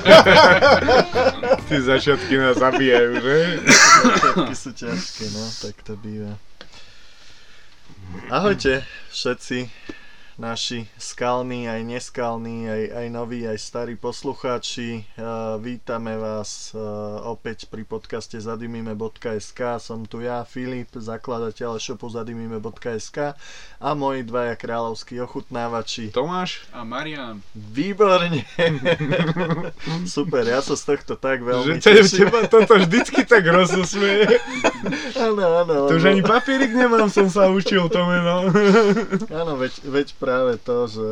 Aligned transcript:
Tie 1.68 1.78
začiatky 1.80 2.34
nás 2.40 2.56
zabijajú, 2.58 3.12
že? 3.20 3.36
Začiatky 3.64 4.54
sú 4.56 4.70
ťažké, 4.74 5.24
no, 5.34 5.44
tak 5.62 5.74
to 5.86 5.94
býva. 6.00 6.34
Ahojte 8.30 8.82
všetci 9.14 9.70
naši 10.40 10.88
skalní, 10.96 11.68
aj 11.68 11.84
neskalní, 11.84 12.64
aj, 12.64 12.84
aj 12.96 13.06
noví, 13.12 13.44
aj 13.44 13.60
starí 13.60 13.94
poslucháči. 14.00 15.04
Uh, 15.20 15.60
vítame 15.60 16.16
vás 16.16 16.72
uh, 16.72 16.80
opäť 17.28 17.68
pri 17.68 17.84
podcaste 17.84 18.40
zadimime.sk. 18.40 19.60
Som 19.76 20.08
tu 20.08 20.24
ja, 20.24 20.48
Filip, 20.48 20.96
zakladateľ 20.96 21.76
shopu 21.76 22.08
zadimime.sk 22.08 23.36
a 23.80 23.88
moji 23.92 24.24
dvaja 24.24 24.56
kráľovskí 24.56 25.20
ochutnávači. 25.20 26.08
Tomáš? 26.08 26.64
A 26.72 26.88
Marian. 26.88 27.44
Výborne! 27.52 28.48
Super, 30.08 30.48
ja 30.48 30.64
sa 30.64 30.72
z 30.72 30.96
tohto 30.96 31.20
tak 31.20 31.44
veľmi 31.44 31.84
Že 31.84 31.84
te, 31.84 31.92
teba 32.24 32.48
toto 32.48 32.80
vždycky 32.80 33.28
tak 33.28 33.44
rozosmeje. 33.44 34.40
Áno, 35.20 35.44
áno. 35.68 35.92
To 35.92 36.00
už 36.00 36.16
ani 36.16 36.24
papierik 36.24 36.72
nemám, 36.72 37.12
som 37.12 37.28
sa 37.28 37.52
učil 37.52 37.92
to 37.92 38.00
meno. 38.08 38.48
Áno, 39.28 39.60
veď, 39.60 39.72
veď 39.84 40.08
práve 40.30 40.62
to, 40.62 40.86
že 40.86 41.10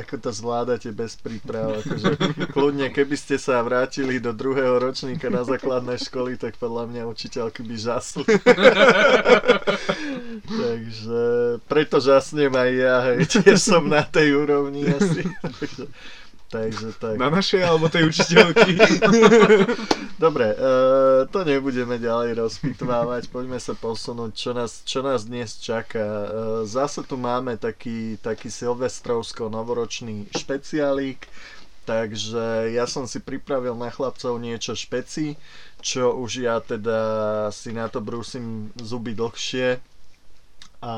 ako 0.00 0.14
to 0.16 0.30
zvládate 0.32 0.88
bez 0.96 1.12
príprav, 1.20 1.76
akože 1.84 2.16
kľudne, 2.56 2.88
keby 2.88 3.12
ste 3.12 3.36
sa 3.36 3.60
vrátili 3.60 4.16
do 4.16 4.32
druhého 4.32 4.80
ročníka 4.80 5.28
na 5.28 5.44
základnej 5.44 6.00
školy, 6.00 6.40
tak 6.40 6.56
podľa 6.56 6.88
mňa 6.88 7.02
učiteľky 7.04 7.60
by 7.60 7.76
žasli. 7.76 8.24
Takže 10.64 11.20
preto 11.68 12.00
žasnem 12.00 12.48
aj 12.48 12.70
ja, 12.72 12.96
hej, 13.12 13.28
tiež 13.28 13.60
som 13.60 13.84
na 13.84 14.00
tej 14.08 14.40
úrovni 14.40 14.88
asi. 14.88 15.28
Takže, 16.56 16.88
tak. 16.96 17.20
Na 17.20 17.28
našej 17.28 17.60
alebo 17.60 17.92
tej 17.92 18.08
učiteľky? 18.08 18.80
Dobre, 20.24 20.56
uh, 20.56 21.28
to 21.28 21.44
nebudeme 21.44 22.00
ďalej 22.00 22.40
rozpitvávať, 22.40 23.28
poďme 23.28 23.60
sa 23.60 23.76
posunúť, 23.76 24.32
čo 24.32 24.50
nás, 24.56 24.80
čo 24.88 25.04
nás 25.04 25.28
dnes 25.28 25.60
čaká. 25.60 26.00
Uh, 26.00 26.28
zase 26.64 27.04
tu 27.04 27.20
máme 27.20 27.60
taký, 27.60 28.16
taký 28.24 28.48
silvestrovsko-novoročný 28.48 30.32
špeciálík, 30.32 31.28
takže 31.84 32.72
ja 32.72 32.88
som 32.88 33.04
si 33.04 33.20
pripravil 33.20 33.76
na 33.76 33.92
chlapcov 33.92 34.40
niečo 34.40 34.72
špeci, 34.72 35.36
čo 35.84 36.16
už 36.16 36.40
ja 36.40 36.56
teda 36.64 36.98
si 37.52 37.76
na 37.76 37.92
to 37.92 38.00
brúsim 38.00 38.72
zuby 38.80 39.12
dlhšie, 39.12 39.76
a 40.82 40.92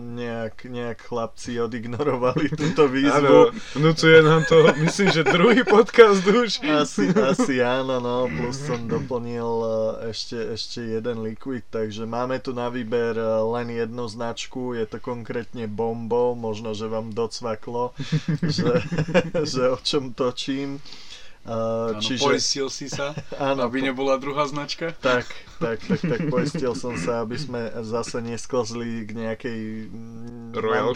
nejak, 0.00 0.64
nejak 0.64 0.98
chlapci 1.04 1.60
odignorovali 1.60 2.48
túto 2.48 2.88
výzvu. 2.88 3.12
Áno, 3.12 3.52
vnúcuje 3.76 4.24
nám 4.24 4.48
to, 4.48 4.64
myslím, 4.80 5.08
že 5.12 5.22
druhý 5.28 5.62
podcast 5.68 6.24
už. 6.24 6.64
Asi, 6.64 7.12
asi 7.12 7.60
áno, 7.60 8.00
no, 8.00 8.24
plus 8.26 8.56
som 8.56 8.88
doplnil 8.88 9.50
eh, 9.62 10.16
ešte, 10.16 10.56
ešte 10.56 10.80
jeden 10.80 11.20
liquid, 11.20 11.62
takže 11.68 12.08
máme 12.08 12.40
tu 12.40 12.56
na 12.56 12.72
výber 12.72 13.14
eh, 13.14 13.26
len 13.52 13.68
jednu 13.68 14.08
značku, 14.08 14.72
je 14.72 14.88
to 14.88 14.96
konkrétne 14.96 15.68
Bombo, 15.68 16.32
možno, 16.32 16.72
že 16.72 16.88
vám 16.88 17.12
docvaklo, 17.12 17.92
že, 18.40 18.80
že 19.52 19.62
o 19.68 19.78
čom 19.78 20.16
točím. 20.16 20.80
Uh, 21.42 21.98
áno, 21.98 21.98
čiže... 21.98 22.22
poistil 22.22 22.68
si 22.70 22.86
sa, 22.86 23.18
áno, 23.50 23.66
aby 23.66 23.82
nebola 23.82 24.14
druhá 24.14 24.46
značka. 24.46 24.94
Tak, 25.02 25.26
tak, 25.58 25.82
tak, 25.82 25.98
tak 25.98 26.20
poistil 26.34 26.70
som 26.78 26.94
sa, 26.94 27.26
aby 27.26 27.34
sme 27.34 27.66
zase 27.82 28.22
nesklzli 28.22 29.02
k 29.02 29.10
nejakej 29.10 29.60
mm, 29.90 30.54
Royal 30.54 30.94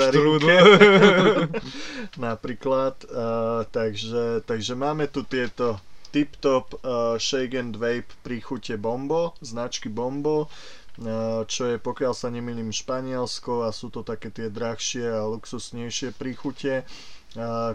napríklad. 2.30 2.94
Uh, 3.10 3.66
takže, 3.74 4.46
takže 4.46 4.78
máme 4.78 5.10
tu 5.10 5.26
tieto 5.26 5.82
tip-top 6.14 6.78
uh, 6.78 7.18
Shake 7.18 7.58
and 7.58 7.74
Vape 7.74 8.14
príchute 8.22 8.78
Bombo, 8.78 9.34
značky 9.42 9.90
Bombo, 9.90 10.46
uh, 10.46 11.42
čo 11.50 11.74
je 11.74 11.76
pokiaľ 11.82 12.14
sa 12.14 12.30
nemýlim 12.30 12.70
Španielsko 12.70 13.66
a 13.66 13.74
sú 13.74 13.90
to 13.90 14.06
také 14.06 14.30
tie 14.30 14.46
drahšie 14.46 15.10
a 15.10 15.26
luxusnejšie 15.26 16.14
príchute. 16.14 16.86
A 16.86 17.15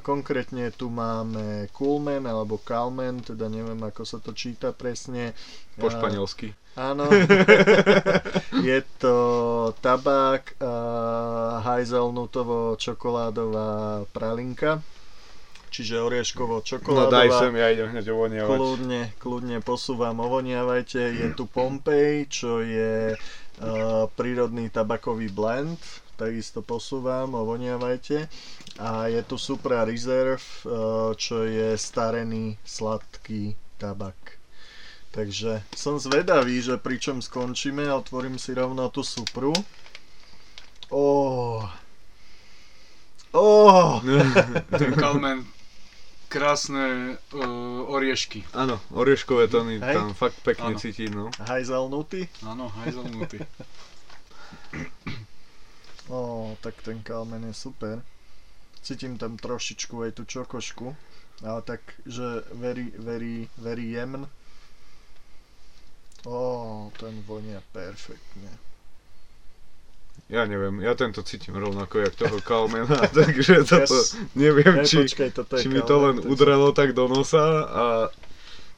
konkrétne 0.02 0.74
tu 0.74 0.90
máme 0.90 1.70
Coolman 1.70 2.26
alebo 2.26 2.58
Calman, 2.62 3.22
teda 3.22 3.46
neviem 3.46 3.78
ako 3.78 4.02
sa 4.02 4.18
to 4.18 4.34
číta 4.34 4.74
presne. 4.74 5.38
Po 5.78 5.88
španielsky. 5.88 6.52
Áno. 6.80 7.08
je 8.68 8.80
to 8.98 9.16
tabák, 9.84 10.56
hajzelnutovo 11.62 12.80
čokoládová 12.80 14.04
pralinka. 14.12 14.80
Čiže 15.72 16.04
orieškovo 16.04 16.60
čokoládová. 16.68 17.08
No 17.08 17.16
daj 17.16 17.30
sem, 17.32 17.54
ja 17.56 17.68
idem 17.72 17.88
hneď 17.96 18.12
ovoniavať. 18.12 18.58
Kľudne, 18.60 19.02
kľudne 19.16 19.58
posúvam, 19.64 20.20
ovoniavajte. 20.20 21.00
Je 21.16 21.28
tu 21.32 21.48
Pompej, 21.48 22.28
čo 22.28 22.60
je 22.60 23.16
uh, 23.16 24.04
prírodný 24.20 24.68
tabakový 24.68 25.32
blend 25.32 25.80
takisto 26.16 26.62
posúvam, 26.66 27.34
ovoniavajte. 27.34 28.28
A 28.80 29.08
je 29.08 29.22
tu 29.24 29.38
Supra 29.38 29.84
Reserve, 29.84 30.42
eh, 30.42 30.70
čo 31.16 31.44
je 31.44 31.78
starený 31.78 32.58
sladký 32.66 33.56
tabak. 33.78 34.42
Takže 35.12 35.60
som 35.76 36.00
zvedavý, 36.00 36.64
že 36.64 36.80
pričom 36.80 37.20
skončíme, 37.20 37.84
otvorím 37.92 38.40
si 38.40 38.56
rovno 38.56 38.88
tú 38.88 39.04
Supru. 39.04 39.52
Oh. 40.88 41.68
Oh. 43.36 44.00
Ten 44.80 44.96
Kalmen 44.96 45.44
krásne 46.32 47.20
uh, 47.36 47.92
oriešky. 47.92 48.48
Áno, 48.56 48.80
orieškové 48.96 49.52
tóny 49.52 49.84
Hej. 49.84 50.00
tam 50.00 50.16
fakt 50.16 50.40
pekne 50.48 50.80
cítim, 50.80 51.12
no. 51.12 51.28
Hajzelnutý? 51.44 52.32
Áno, 52.48 52.72
hajzelnutý. 52.72 53.44
No, 56.12 56.58
tak 56.60 56.76
ten 56.84 57.00
kalmen 57.00 57.48
je 57.48 57.56
super. 57.56 58.04
Cítim 58.84 59.16
tam 59.16 59.40
trošičku 59.40 59.96
aj 60.04 60.12
tú 60.20 60.28
čokošku, 60.28 60.92
ale 61.40 61.62
tak, 61.64 61.80
že 62.04 62.44
very, 62.52 62.92
very, 63.00 63.48
very 63.56 63.96
jemn. 63.96 64.28
Ó, 66.28 66.92
ten 67.00 67.24
vonia 67.24 67.64
perfektne. 67.72 68.52
Ja 70.28 70.44
neviem, 70.44 70.84
ja 70.84 70.92
tento 71.00 71.24
cítim 71.24 71.56
rovnako 71.56 72.04
jak 72.04 72.16
toho 72.20 72.44
kalmena, 72.44 73.08
takže 73.18 73.64
toto 73.64 73.96
yes. 73.96 74.20
neviem, 74.36 74.84
hey, 74.84 74.88
či, 74.88 74.98
počkaj, 75.08 75.30
toto 75.32 75.56
či 75.60 75.72
mi 75.72 75.80
to 75.80 75.96
len 75.96 76.20
to 76.20 76.28
udrelo 76.28 76.76
tak 76.76 76.92
do 76.92 77.08
nosa 77.08 77.44
a 77.68 77.86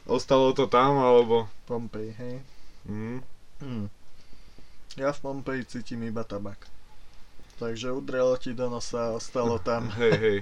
ostalo 0.05 0.53
to 0.53 0.69
tam, 0.69 1.01
alebo... 1.01 1.49
Pompej, 1.65 2.13
hej? 2.13 2.35
Mm. 2.85 3.25
Mm. 3.61 3.85
Ja 4.93 5.09
v 5.09 5.19
Pompeji 5.25 5.65
cítim 5.65 6.05
iba 6.05 6.21
tabak. 6.21 6.72
Takže 7.61 7.93
udrelo 7.93 8.37
ti 8.37 8.53
do 8.53 8.69
nosa 8.69 9.13
a 9.13 9.15
ostalo 9.17 9.61
tam. 9.61 9.89
Hej, 9.97 10.13
hej. 10.17 10.37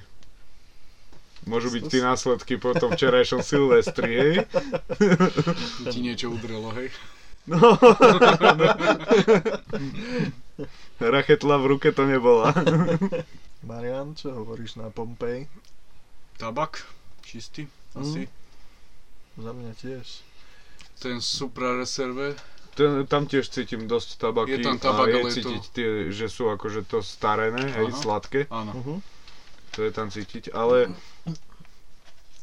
Môžu 1.49 1.73
byť 1.73 1.83
tie 1.89 2.01
následky 2.05 2.61
po 2.61 2.71
tom 2.77 2.93
včerajšom 2.93 3.41
Silvestri, 3.41 4.11
hej? 4.13 4.33
Ti 5.89 5.99
niečo 5.99 6.29
udrelo, 6.29 6.69
hej? 6.77 6.93
No. 7.49 7.57
Rachetla 11.01 11.57
v 11.57 11.65
ruke 11.65 11.89
to 11.89 12.05
nebola. 12.05 12.53
Marian, 13.65 14.13
čo 14.13 14.37
hovoríš 14.37 14.77
na 14.77 14.93
Pompej? 14.93 15.49
Tabak, 16.37 16.85
čistý, 17.25 17.65
asi. 17.97 18.29
Mm. 18.29 19.41
Za 19.41 19.51
mňa 19.57 19.73
tiež. 19.77 20.05
Ten 21.01 21.17
Supra 21.17 21.73
Reserve, 21.81 22.37
ten, 22.75 23.03
tam 23.07 23.27
tiež 23.27 23.47
cítim 23.51 23.87
dosť 23.87 24.09
tabaky 24.17 24.59
je 24.59 24.65
tam 24.65 24.77
tabak, 24.79 25.11
a 25.11 25.17
je 25.27 25.41
cítiť 25.41 25.63
to... 25.67 25.73
tie, 25.75 25.89
že 26.11 26.31
sú 26.31 26.47
akože 26.51 26.87
to 26.87 27.03
starené, 27.03 27.61
hej, 27.61 27.91
sladké. 27.91 28.47
Áno. 28.47 28.71
Uh-huh. 28.71 28.97
To 29.75 29.79
je 29.87 29.91
tam 29.91 30.11
cítiť, 30.11 30.51
ale 30.51 30.91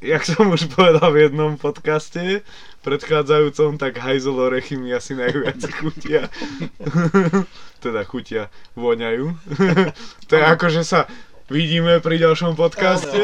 jak 0.01 0.23
som 0.25 0.49
už 0.49 0.71
povedal 0.71 1.11
v 1.11 1.29
jednom 1.29 1.59
podcaste 1.59 2.47
predchádzajúcom, 2.87 3.77
tak 3.77 3.99
hajzel 3.99 4.39
orechy 4.39 4.79
mi 4.79 4.95
asi 4.95 5.19
najviac 5.19 5.59
chutia. 5.83 6.31
teda 7.85 8.07
chutia, 8.07 8.49
voňajú. 8.79 9.35
to 10.29 10.33
je 10.39 10.43
ako, 10.43 10.67
že 10.71 10.83
sa 10.87 11.01
vidíme 11.51 11.99
pri 11.99 12.23
ďalšom 12.23 12.55
podcaste. 12.55 13.17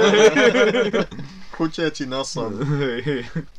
Chutia 1.55 1.87
ti 1.95 2.03
nosom. 2.03 2.59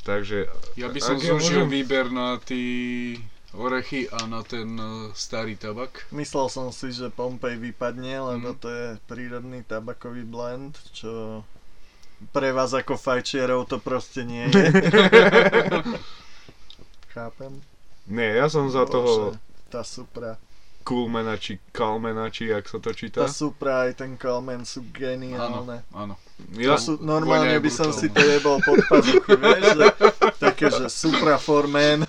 Takže... 0.03 0.51
Ja 0.75 0.91
by 0.91 0.99
som 0.99 1.15
zúžil 1.15 1.63
môžem... 1.63 1.71
výber 1.71 2.11
na 2.11 2.35
tí 2.43 3.15
orechy 3.55 4.11
a 4.11 4.27
na 4.27 4.43
ten 4.43 4.75
e, 4.75 5.11
starý 5.15 5.55
tabak. 5.55 6.05
Myslel 6.11 6.47
som 6.51 6.69
si, 6.69 6.91
že 6.91 7.09
Pompej 7.09 7.57
vypadne, 7.57 8.35
lebo 8.35 8.53
mm. 8.53 8.59
to 8.59 8.67
je 8.69 8.85
prírodný 9.07 9.63
tabakový 9.63 10.27
blend, 10.27 10.75
čo 10.91 11.43
pre 12.31 12.51
vás 12.55 12.71
ako 12.71 12.95
fajčierov 12.95 13.67
to 13.67 13.79
proste 13.79 14.23
nie 14.23 14.47
je. 14.51 14.71
Chápem? 17.15 17.63
Nie, 18.05 18.39
ja 18.43 18.47
som 18.51 18.67
za 18.67 18.85
Bože, 18.85 18.93
toho... 18.93 19.13
Tá 19.71 19.81
supra. 19.81 20.37
Coolmana, 20.85 21.33
či 21.41 21.57
Kalmana, 21.73 22.29
či 22.29 22.53
jak 22.53 22.69
sa 22.69 22.77
to 22.77 22.93
číta. 22.93 23.25
Tá 23.25 23.29
Supra 23.33 23.89
aj 23.89 24.05
ten 24.05 24.13
Kalmen 24.21 24.69
sú 24.69 24.85
geniálne. 24.93 25.81
Áno. 25.89 26.13
Ja, 26.53 26.77
To 26.77 26.77
sú, 26.77 26.93
normálne 27.01 27.57
by 27.57 27.71
som 27.73 27.89
si 27.89 28.05
to 28.13 28.21
jebol 28.21 28.61
pod 28.61 28.85
pazuchy, 28.85 29.33
vieš, 29.33 29.81
že, 29.81 29.85
také, 30.55 30.71
že 30.71 30.87
Supra 30.87 31.35
for 31.35 31.67
man. 31.67 32.07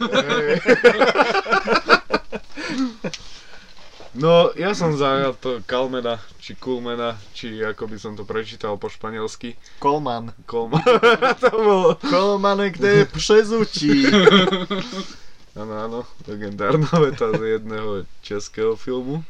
No, 4.16 4.48
ja 4.56 4.72
som 4.72 4.96
za 4.96 5.36
to 5.36 5.60
Kalmena, 5.68 6.16
či 6.40 6.56
Coolmana, 6.56 7.20
či 7.36 7.60
ako 7.60 7.84
by 7.84 7.96
som 8.00 8.16
to 8.16 8.24
prečítal 8.24 8.80
po 8.80 8.88
španielsky. 8.88 9.60
Kolman. 9.76 10.32
Kolman. 10.48 10.80
to 11.44 11.52
bolo. 11.52 12.00
Kolmanek, 12.00 12.80
kde 12.80 12.88
je 12.88 13.04
přezutí. 13.12 14.08
Áno, 15.52 15.72
áno, 15.72 15.98
legendárna 16.24 16.88
veta 16.96 17.28
z 17.32 17.60
jedného 17.60 18.08
českého 18.24 18.76
filmu. 18.76 19.20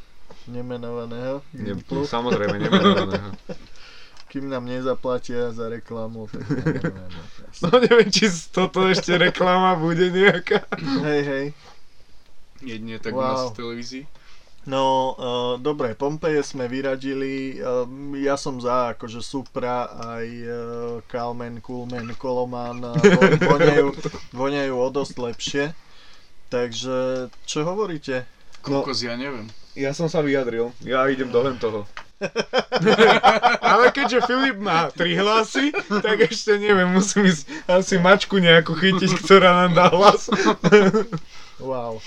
Nemenovaného. 0.47 1.43
Ne, 1.51 1.75
samozrejme, 2.07 2.55
nemenovaného. 2.55 3.31
Kým 4.27 4.47
nám 4.47 4.65
nezaplatia 4.65 5.49
za 5.51 5.67
reklamu, 5.67 6.27
tak 6.33 6.43
nemenujeme. 6.43 7.23
No 7.57 7.69
neviem, 7.79 8.09
či 8.09 8.27
toto 8.49 8.85
ešte 8.85 9.15
reklama 9.15 9.75
bude 9.75 10.09
nejaká. 10.09 10.67
Hej, 10.77 11.21
hej. 11.23 11.47
Jedine 12.59 12.99
tak 12.99 13.13
Wow. 13.13 13.17
u 13.17 13.23
nás 13.23 13.43
v 13.47 13.57
televízii. 13.57 14.05
No, 14.67 14.83
uh, 15.13 15.25
dobre, 15.57 15.95
Pompeje 15.95 16.43
sme 16.43 16.67
vyradili, 16.67 17.55
uh, 17.57 17.87
ja 18.19 18.35
som 18.35 18.59
za 18.59 18.93
akože 18.93 19.23
Supra, 19.23 19.87
aj 19.87 20.27
uh, 20.27 20.53
Kalmen, 21.07 21.63
Kulmen, 21.63 22.11
Koloman, 22.13 22.83
uh, 22.83 22.99
vo- 22.99 23.31
voňajú, 23.53 23.87
voňajú 24.35 24.75
o 24.75 24.87
dosť 24.91 25.15
lepšie. 25.17 25.65
Takže, 26.47 26.97
čo 27.47 27.63
hovoríte? 27.63 28.27
Kokos, 28.59 29.07
ja 29.07 29.15
neviem. 29.15 29.47
Ja 29.79 29.95
som 29.95 30.11
sa 30.11 30.19
vyjadril, 30.19 30.75
ja 30.83 31.07
idem 31.07 31.31
do 31.31 31.47
toho. 31.57 31.87
Ale 33.73 33.93
keďže 33.93 34.25
Filip 34.25 34.57
má 34.57 34.89
tri 34.89 35.17
hlasy, 35.17 35.73
tak 36.01 36.25
ešte 36.25 36.57
neviem, 36.57 36.89
musím 36.89 37.29
ísť 37.29 37.45
asi 37.69 38.01
mačku 38.01 38.41
nejakú 38.41 38.73
chytiť, 38.73 39.11
ktorá 39.21 39.67
nám 39.67 39.73
dá 39.77 39.87
hlas. 39.93 40.29
Wow. 41.57 42.05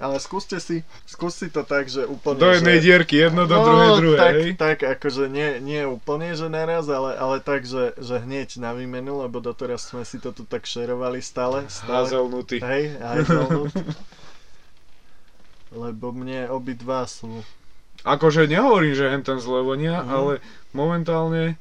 Ale 0.00 0.16
skúste 0.16 0.60
si, 0.60 0.80
skúste 1.04 1.52
to 1.52 1.60
tak, 1.60 1.88
že 1.88 2.08
úplne... 2.08 2.40
Do 2.40 2.52
jednej 2.52 2.80
že... 2.80 2.84
dierky, 2.88 3.20
jedno 3.20 3.44
do 3.44 3.52
no, 3.52 3.64
druhej, 3.64 3.90
druhej, 3.96 4.20
tak, 4.20 4.32
hej? 4.32 4.50
tak 4.56 4.78
akože 4.96 5.24
nie, 5.28 5.60
nie 5.60 5.84
úplne, 5.84 6.32
že 6.32 6.48
naraz, 6.48 6.88
ale, 6.88 7.16
ale 7.20 7.40
tak, 7.40 7.68
že, 7.68 7.92
že 8.00 8.16
hneď 8.16 8.60
na 8.60 8.72
výmenu, 8.72 9.20
lebo 9.20 9.44
doteraz 9.44 9.92
sme 9.92 10.08
si 10.08 10.16
to 10.16 10.32
tu 10.32 10.48
tak 10.48 10.64
šerovali 10.64 11.20
stále. 11.20 11.68
stále. 11.68 12.08
Hazelnutý. 12.08 12.60
Hej, 12.64 12.96
Hazelnut. 12.96 13.72
Lebo 15.84 16.16
mne 16.16 16.48
obidva 16.48 17.04
sú... 17.04 17.44
Akože 18.02 18.46
nehovorím, 18.46 18.94
že 18.94 19.10
hen 19.10 19.22
ten 19.22 19.40
zlevonia, 19.40 20.00
Mhm. 20.00 20.08
ale 20.10 20.32
momentálne 20.72 21.60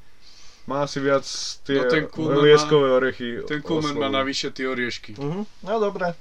má 0.69 0.86
asi 0.86 1.01
viac 1.01 1.25
tie 1.65 1.81
No 1.81 1.89
ten 1.89 2.03
lieskové 2.39 2.88
orechy. 2.94 3.41
Ten 3.50 3.59
Kulmen 3.65 3.97
má 3.97 4.07
navyše 4.07 4.53
tie 4.53 4.69
oriešky. 4.69 5.18
Uh-huh. 5.18 5.44
No 5.65 5.74
dobre. 5.81 6.13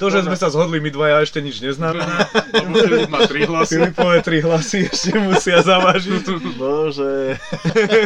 To, 0.00 0.08
že 0.08 0.24
sme 0.24 0.32
sa 0.32 0.48
zhodli 0.48 0.80
my 0.80 0.88
dvaja 0.88 1.20
ešte 1.20 1.44
nič 1.44 1.60
neznamená. 1.60 2.24
Filip 2.72 3.12
má 3.12 3.28
tri 3.28 3.44
hlasy. 3.44 3.76
Filipové 3.76 4.16
tri 4.24 4.40
hlasy 4.40 4.88
ešte 4.88 5.12
musia 5.20 5.60
zavážiť. 5.60 6.24
Bože. 6.56 7.36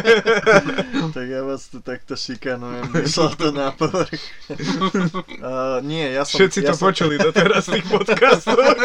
tak 1.15 1.27
ja 1.31 1.41
vás 1.47 1.71
tu 1.71 1.79
takto 1.79 2.19
šikanujem, 2.19 2.91
vyšlo 2.91 3.31
to 3.39 3.55
na 3.55 3.71
povrch. 3.71 4.19
uh, 4.51 5.79
nie, 5.87 6.11
ja 6.11 6.27
som... 6.27 6.43
Všetci 6.43 6.67
ja 6.67 6.69
to 6.69 6.73
som... 6.75 6.91
počuli 6.91 7.15
doteraz 7.15 7.71
v 7.71 7.79
tých 7.79 7.87
podcastoch. 7.87 8.75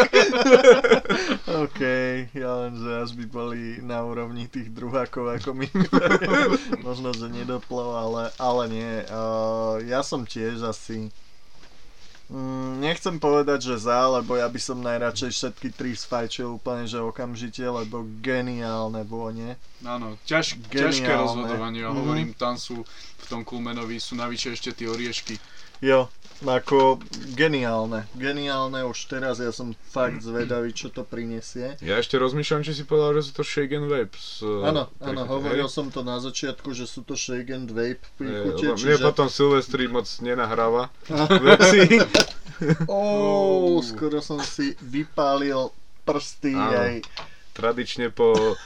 OK, 1.66 1.80
ja 2.30 2.50
len, 2.62 2.72
že 2.78 2.90
až 3.02 3.10
by 3.18 3.26
boli 3.26 3.82
na 3.82 4.06
úrovni 4.06 4.46
tých 4.46 4.70
druhákov 4.70 5.34
ako 5.42 5.58
my. 5.58 5.66
Možno, 6.86 7.10
že 7.10 7.26
nedoplo, 7.26 7.98
ale, 7.98 8.30
ale 8.38 8.62
nie. 8.70 8.92
Uh, 9.10 9.82
ja 9.82 10.06
som 10.06 10.22
tiež 10.22 10.62
asi... 10.62 11.10
Mm, 12.30 12.78
nechcem 12.78 13.18
povedať, 13.18 13.74
že 13.74 13.82
za, 13.82 14.06
lebo 14.06 14.38
ja 14.38 14.46
by 14.46 14.56
som 14.56 14.78
najradšej 14.78 15.30
všetky 15.30 15.68
tri 15.74 15.98
sfajčil 15.98 16.46
úplne, 16.52 16.86
že 16.86 17.02
okamžite, 17.02 17.58
lebo 17.60 18.06
geniálne 18.22 19.02
vône. 19.02 19.58
Áno, 19.82 20.14
ťaž, 20.22 20.54
Geniálne. 20.62 20.94
ťažké 20.94 21.10
rozhodovanie. 21.10 21.82
Ja 21.82 21.90
Mhm. 21.90 21.98
hovorím, 21.98 22.30
tam 22.32 22.54
sú 22.54 22.86
v 23.18 23.24
tom 23.26 23.42
Kulmenovi 23.42 23.98
sú 23.98 24.14
navyše 24.14 24.54
ešte 24.54 24.70
tie 24.70 24.86
oriešky. 24.86 25.42
Jo, 25.82 26.06
ako 26.40 27.00
geniálne. 27.36 28.08
Geniálne 28.16 28.84
už 28.88 28.96
teraz, 29.12 29.40
ja 29.40 29.52
som 29.52 29.76
fakt 29.92 30.24
zvedavý, 30.24 30.72
čo 30.72 30.88
to 30.88 31.04
prinesie. 31.04 31.76
Ja 31.84 32.00
ešte 32.00 32.16
rozmýšľam, 32.16 32.64
či 32.64 32.72
si 32.72 32.84
povedal, 32.88 33.20
že 33.20 33.28
sú 33.28 33.32
to 33.40 33.44
Shake 33.44 33.76
and 33.76 33.88
Vape. 33.92 34.16
Áno, 34.64 34.88
eh, 34.88 35.08
áno, 35.12 35.22
hovoril 35.28 35.68
hej? 35.68 35.72
som 35.72 35.92
to 35.92 36.00
na 36.00 36.16
začiatku, 36.20 36.72
že 36.72 36.88
sú 36.88 37.04
to 37.04 37.12
shake 37.16 37.52
and 37.52 37.72
vape 37.72 38.02
príchute, 38.16 38.72
lebo 38.72 38.80
Mne 38.80 38.96
čiže... 38.96 39.04
potom 39.04 39.26
Silvestri 39.28 39.84
moc 39.86 40.08
nenahráva 40.24 40.88
veci. 41.46 42.00
Ó, 42.88 43.80
skoro 43.80 44.20
som 44.20 44.40
si 44.40 44.76
vypálil 44.80 45.72
prsty 46.04 46.52
aj... 46.56 46.92
Tradične 47.56 48.08
po... 48.12 48.56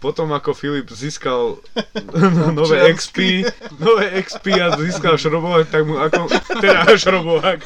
Potom 0.00 0.32
ako 0.32 0.56
Filip 0.56 0.88
získal 0.88 1.60
no, 2.16 2.56
nové 2.56 2.88
XP, 2.96 3.44
nové 3.76 4.08
XP 4.24 4.56
a 4.56 4.72
získal 4.80 5.20
šrobovák, 5.20 5.68
tak 5.68 5.84
mu 5.84 6.00
ako, 6.00 6.32
teda 6.56 6.88
šrobovák, 7.04 7.60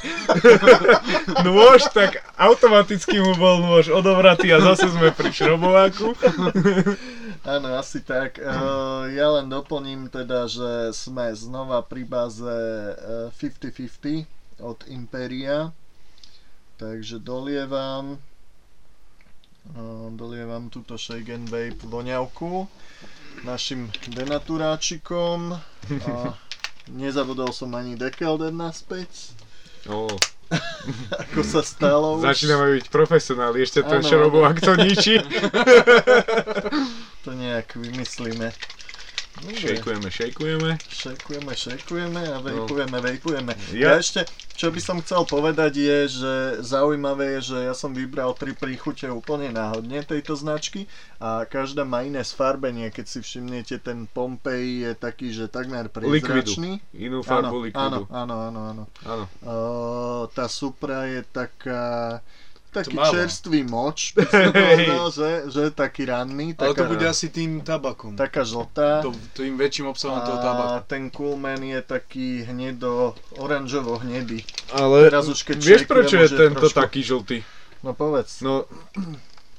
nôž, 1.46 1.86
tak 1.94 2.18
automaticky 2.34 3.22
mu 3.22 3.38
bol 3.38 3.62
nôž 3.62 3.86
odovratý 3.94 4.50
a 4.50 4.58
zase 4.58 4.90
sme 4.90 5.14
pri 5.14 5.30
šrobováku. 5.30 6.18
Áno, 7.46 7.78
asi 7.78 8.02
tak. 8.02 8.42
Uh, 8.42 9.06
ja 9.14 9.30
len 9.38 9.46
doplním 9.46 10.10
teda, 10.10 10.50
že 10.50 10.90
sme 10.90 11.30
znova 11.38 11.86
pri 11.86 12.02
báze 12.02 12.50
eh, 13.30 13.30
50-50 13.30 14.26
od 14.58 14.82
Imperia. 14.90 15.70
Takže 16.74 17.22
dolievam 17.22 18.18
dolievam 20.10 20.68
túto 20.68 20.94
Shake 20.94 21.30
and 21.30 21.48
Vape 21.48 21.80
voňavku 21.82 22.68
našim 23.42 23.86
denaturáčikom. 24.08 25.56
A 26.04 26.12
nezabudol 27.00 27.50
som 27.50 27.72
ani 27.72 27.94
dekel 27.94 28.36
dať 28.36 28.52
naspäť, 28.52 29.10
Oh, 29.84 30.08
ako 31.22 31.44
sa 31.44 31.60
stalo 31.60 32.16
už. 32.16 32.24
začíname 32.24 32.80
byť 32.80 32.86
profesionáli, 32.88 33.60
ešte 33.60 33.84
ten 33.84 34.00
Áno, 34.00 34.08
šrobovák 34.08 34.56
to 34.56 34.72
ničí. 34.76 35.20
To 37.24 37.32
nejak 37.32 37.72
vymyslíme. 37.72 38.52
Dobre. 39.34 39.58
Šejkujeme, 39.58 40.08
šejkujeme. 40.08 40.70
Šejkujeme, 40.86 41.52
šejkujeme 41.52 42.22
a 42.28 42.38
vejpujeme, 42.38 42.96
vejpujeme. 43.00 43.52
Ja- 43.70 43.74
Ja... 43.74 43.88
ja 43.90 43.92
ešte, 43.98 44.20
čo 44.54 44.70
by 44.70 44.78
som 44.78 45.02
chcel 45.02 45.26
povedať 45.26 45.74
je, 45.74 45.98
že 46.08 46.32
zaujímavé 46.62 47.38
je, 47.38 47.50
že 47.50 47.58
ja 47.66 47.74
som 47.74 47.90
vybral 47.90 48.30
tri 48.32 48.54
príchute 48.54 49.10
úplne 49.10 49.50
náhodne 49.50 50.00
tejto 50.00 50.32
značky 50.32 50.86
a 51.18 51.42
každá 51.44 51.82
má 51.82 52.00
iné 52.00 52.22
sfarbenie. 52.22 52.88
Keď 52.88 53.06
si 53.10 53.18
všimnete, 53.20 53.82
ten 53.82 54.06
Pompej 54.06 54.62
je 54.80 54.92
taký, 54.94 55.34
že 55.34 55.50
takmer 55.50 55.90
priezračný. 55.90 56.78
Inú 56.94 57.20
Áno, 57.20 57.26
farbu 57.26 57.56
áno, 57.58 57.64
likvidu. 57.66 58.00
áno, 58.14 58.34
áno, 58.38 58.60
áno. 58.70 58.84
Áno. 59.02 59.24
Uh, 59.42 60.22
tá 60.30 60.46
Supra 60.46 61.10
je 61.10 61.26
taká 61.26 62.22
taký 62.74 62.92
Tmavá. 62.92 63.14
čerstvý 63.14 63.60
moč, 63.62 63.98
povedal, 64.12 65.06
že, 65.14 65.30
že 65.46 65.62
taký 65.70 66.04
ranný, 66.04 66.58
Ale 66.58 66.70
to 66.70 66.82
taká, 66.82 66.90
bude 66.90 67.06
asi 67.06 67.30
tým 67.30 67.62
tabakom. 67.62 68.12
taká 68.12 68.42
žltá. 68.42 69.00
To, 69.00 69.14
tým 69.32 69.54
väčším 69.54 69.86
obsahom 69.86 70.18
toho 70.20 70.36
A 70.36 70.42
tabaku. 70.42 70.74
ten 70.84 71.02
Coolman 71.08 71.62
je 71.62 71.78
taký 71.80 72.42
hnedo, 72.44 73.14
oranžovo 73.36 73.96
hnedý. 73.96 74.42
Ale 74.68 75.06
Teraz 75.06 75.26
už 75.26 75.38
keď 75.44 75.56
vieš 75.56 75.82
prečo 75.84 76.18
je 76.18 76.28
tento 76.28 76.58
trošku- 76.60 76.76
taký 76.76 77.00
žltý? 77.00 77.38
No 77.80 77.92
povedz. 77.92 78.40
No, 78.40 78.66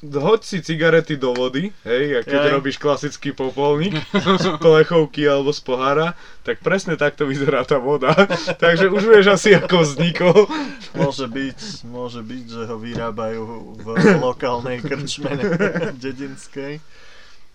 hoď 0.08 0.40
si 0.42 0.58
cigarety 0.60 1.16
do 1.16 1.32
vody, 1.32 1.74
hej, 1.82 2.06
a 2.12 2.22
keď 2.22 2.40
Jaj. 2.42 2.54
robíš 2.54 2.76
klasický 2.76 3.32
popolník 3.32 3.98
z 4.14 4.46
plechovky 4.58 5.24
alebo 5.24 5.50
z 5.50 5.62
pohára, 5.62 6.08
tak 6.42 6.60
presne 6.60 6.94
takto 6.94 7.24
vyzerá 7.24 7.62
tá 7.62 7.76
voda. 7.76 8.14
Takže 8.64 8.88
už 8.88 9.04
vieš 9.04 9.28
asi 9.32 9.54
ako 9.54 9.82
vznikol. 9.82 10.38
Môže 10.94 11.26
byť, 11.26 11.60
môže 11.86 12.22
byť, 12.22 12.44
že 12.46 12.62
ho 12.66 12.78
vyrábajú 12.78 13.42
v 13.78 13.88
lokálnej 14.18 14.80
krčme 14.80 15.32
dedinskej. 16.04 16.80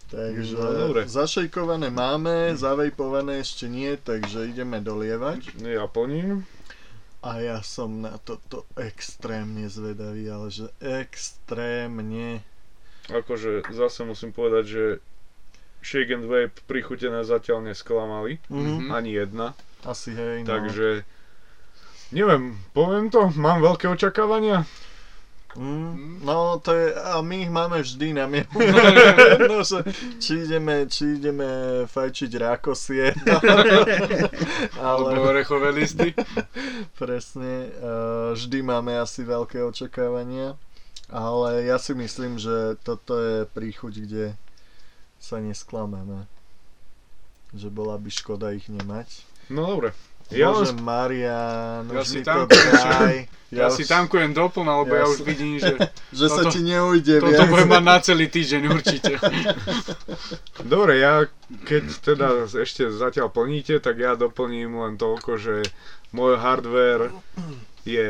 Takže 0.06 0.58
No, 0.58 0.90
dobre. 0.90 1.06
zašejkované 1.06 1.86
máme, 1.86 2.52
zavejpované 2.52 3.38
ešte 3.38 3.64
nie, 3.64 3.94
takže 3.94 4.42
ideme 4.44 4.82
dolievať. 4.82 5.54
Ja 5.62 5.86
plním. 5.86 6.42
A 7.20 7.36
ja 7.44 7.60
som 7.60 8.00
na 8.00 8.16
toto 8.16 8.64
extrémne 8.80 9.68
zvedavý, 9.68 10.24
ale 10.32 10.48
že 10.48 10.72
extrémne. 10.80 12.40
Akože 13.12 13.66
zase 13.68 14.08
musím 14.08 14.32
povedať, 14.32 14.64
že 14.64 14.84
Shake 15.84 16.12
and 16.16 16.28
Vape 16.28 16.64
prichutené 16.64 17.24
zatiaľ 17.24 17.72
nesklamali. 17.72 18.40
Mhm. 18.48 18.88
Ani 18.88 19.16
jedna. 19.16 19.52
Asi 19.84 20.12
hej, 20.12 20.44
no. 20.44 20.48
Takže 20.48 21.04
neviem, 22.12 22.56
poviem 22.76 23.08
to, 23.08 23.32
mám 23.36 23.64
veľké 23.64 23.88
očakávania. 23.88 24.68
Mm, 25.56 26.22
no 26.22 26.62
to 26.62 26.74
je, 26.74 26.94
a 26.94 27.18
my 27.22 27.42
ich 27.42 27.50
máme 27.50 27.82
vždy 27.82 28.14
na 28.14 28.30
mieru. 28.30 28.54
no, 29.50 29.66
že 29.66 29.82
či 30.22 30.46
ideme, 30.46 30.86
či 30.86 31.18
ideme 31.18 31.48
fajčiť 31.90 32.30
rákosie. 32.38 33.10
Alebo 34.78 35.10
ale 35.10 35.42
orechové 35.42 35.74
listy. 35.74 36.14
presne, 36.94 37.74
uh, 37.82 38.30
vždy 38.38 38.62
máme 38.62 38.94
asi 38.94 39.26
veľké 39.26 39.58
očakávania. 39.66 40.54
Ale 41.10 41.66
ja 41.66 41.82
si 41.82 41.98
myslím, 41.98 42.38
že 42.38 42.78
toto 42.86 43.18
je 43.18 43.42
príchuť, 43.50 44.06
kde 44.06 44.38
sa 45.18 45.42
nesklameme. 45.42 46.30
Že 47.50 47.74
bola 47.74 47.98
by 47.98 48.10
škoda 48.14 48.54
ich 48.54 48.70
nemať. 48.70 49.26
No 49.50 49.66
dobre. 49.66 49.90
Ja 50.30 50.48
Bože 50.48 50.72
Marian, 50.76 51.84
Ja 51.86 52.02
si 52.02 52.20
to 52.20 52.46
tankujem, 52.46 52.70
daj. 52.72 53.18
Ja, 53.50 53.66
si 53.66 53.82
tankujem 53.82 54.30
doplna, 54.30 54.78
lebo 54.78 54.94
Ja 54.94 55.02
ja, 55.02 55.06
už 55.10 55.26
vidím, 55.26 55.58
že 55.58 55.74
Že 56.14 56.26
sa 56.28 56.42
toto- 56.44 56.54
ti 56.54 56.60
neujde 56.62 57.18
toto 57.18 57.34
viac. 57.34 57.50
bude 57.50 57.66
mať 57.66 57.82
na 57.82 57.96
celý 57.98 58.26
týždeň 58.26 58.62
určite. 58.70 59.18
Dobre, 60.64 60.98
ja 60.98 61.26
keď 61.60 61.84
teda 62.00 62.26
ešte 62.46 62.86
zatiaľ 62.88 63.26
plníte, 63.28 63.78
tak 63.78 63.98
ja 63.98 64.14
doplním 64.14 64.70
len 64.76 64.94
toľko, 64.94 65.34
že 65.34 65.66
môj 66.10 66.38
hardware 66.38 67.10
je 67.82 68.06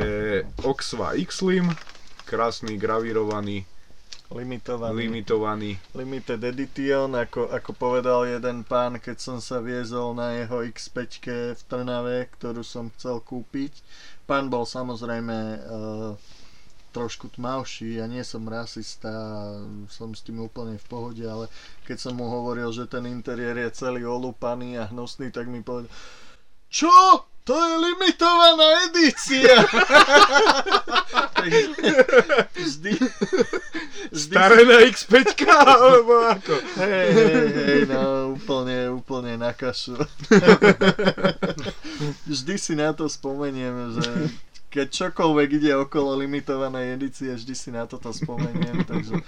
Oxva 0.61 1.17
X-Slim, 1.17 1.73
krásny, 2.25 2.77
gravírovaný, 2.77 3.65
Limitovaný. 4.31 4.95
limitovaný. 4.95 5.71
Limited 5.91 6.39
Edition, 6.47 7.19
ako, 7.19 7.51
ako 7.51 7.75
povedal 7.75 8.31
jeden 8.31 8.63
pán, 8.63 9.03
keď 9.03 9.19
som 9.19 9.39
sa 9.43 9.59
viezol 9.59 10.15
na 10.15 10.39
jeho 10.39 10.63
X5 10.71 10.99
v 11.59 11.63
Trnave, 11.67 12.31
ktorú 12.39 12.63
som 12.63 12.95
chcel 12.95 13.19
kúpiť. 13.19 13.83
Pán 14.31 14.47
bol 14.47 14.63
samozrejme 14.63 15.35
uh, 15.67 16.15
trošku 16.95 17.35
tmavší, 17.35 17.99
ja 17.99 18.07
nie 18.07 18.23
som 18.23 18.47
rasista, 18.47 19.11
som 19.91 20.15
s 20.15 20.23
tým 20.23 20.43
úplne 20.43 20.79
v 20.79 20.87
pohode, 20.87 21.23
ale 21.27 21.51
keď 21.87 21.99
som 21.99 22.15
mu 22.15 22.31
hovoril, 22.31 22.71
že 22.71 22.87
ten 22.87 23.07
interiér 23.11 23.67
je 23.67 23.83
celý 23.83 24.07
olúpaný 24.07 24.79
a 24.79 24.91
hnusný, 24.91 25.35
tak 25.35 25.51
mi 25.51 25.63
povedal 25.63 25.91
Čo? 26.71 26.91
To 27.51 27.59
je 27.59 27.75
limitovaná 27.83 28.69
edícia! 28.87 29.67
Vždy, 32.55 32.93
vždy 34.13 34.31
Staré 34.31 34.63
na 34.71 34.87
X5, 34.87 35.35
alebo 35.51 36.31
ako? 36.31 36.55
Hej, 36.79 37.09
hej, 37.11 37.47
hej, 37.51 37.81
no 37.91 38.39
úplne, 38.39 38.95
úplne 38.95 39.35
na 39.35 39.51
kašu. 39.51 39.99
vždy 42.31 42.55
si 42.55 42.79
na 42.79 42.95
to 42.95 43.11
spomeniem, 43.11 43.99
že 43.99 44.07
keď 44.71 45.11
čokoľvek 45.11 45.49
ide 45.59 45.75
okolo 45.75 46.23
limitovanej 46.23 47.03
edície, 47.03 47.35
vždy 47.35 47.55
si 47.59 47.75
na 47.75 47.83
toto 47.91 48.15
spomeniem, 48.15 48.87
takže 48.87 49.19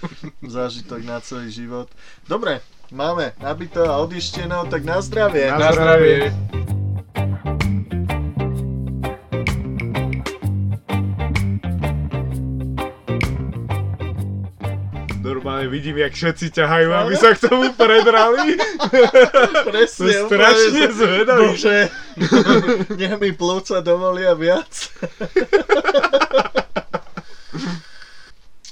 zážitok 0.47 1.03
na 1.03 1.19
celý 1.19 1.51
život. 1.51 1.91
Dobre, 2.23 2.63
máme 2.87 3.35
nabito 3.43 3.83
a 3.83 3.99
odišteno, 3.99 4.71
tak 4.71 4.87
na 4.87 5.03
zdravie. 5.03 5.51
Na 5.51 5.59
Na 5.59 5.69
zdravie. 5.75 6.31
Normálne 15.43 15.67
vidím, 15.67 15.99
jak 15.99 16.15
všetci 16.15 16.55
ťahajú, 16.55 16.89
aby 17.03 17.19
sa 17.19 17.35
k 17.35 17.51
tomu 17.51 17.75
predrali. 17.75 18.55
Presne, 19.67 20.23
To 20.23 20.31
strašne 20.31 20.87
zvedavý. 20.95 21.51
Bože, 21.51 21.77
nech 23.03 23.13
mi 23.19 23.35
plovca 23.35 23.83
dovolia 23.83 24.39
viac. 24.39 24.71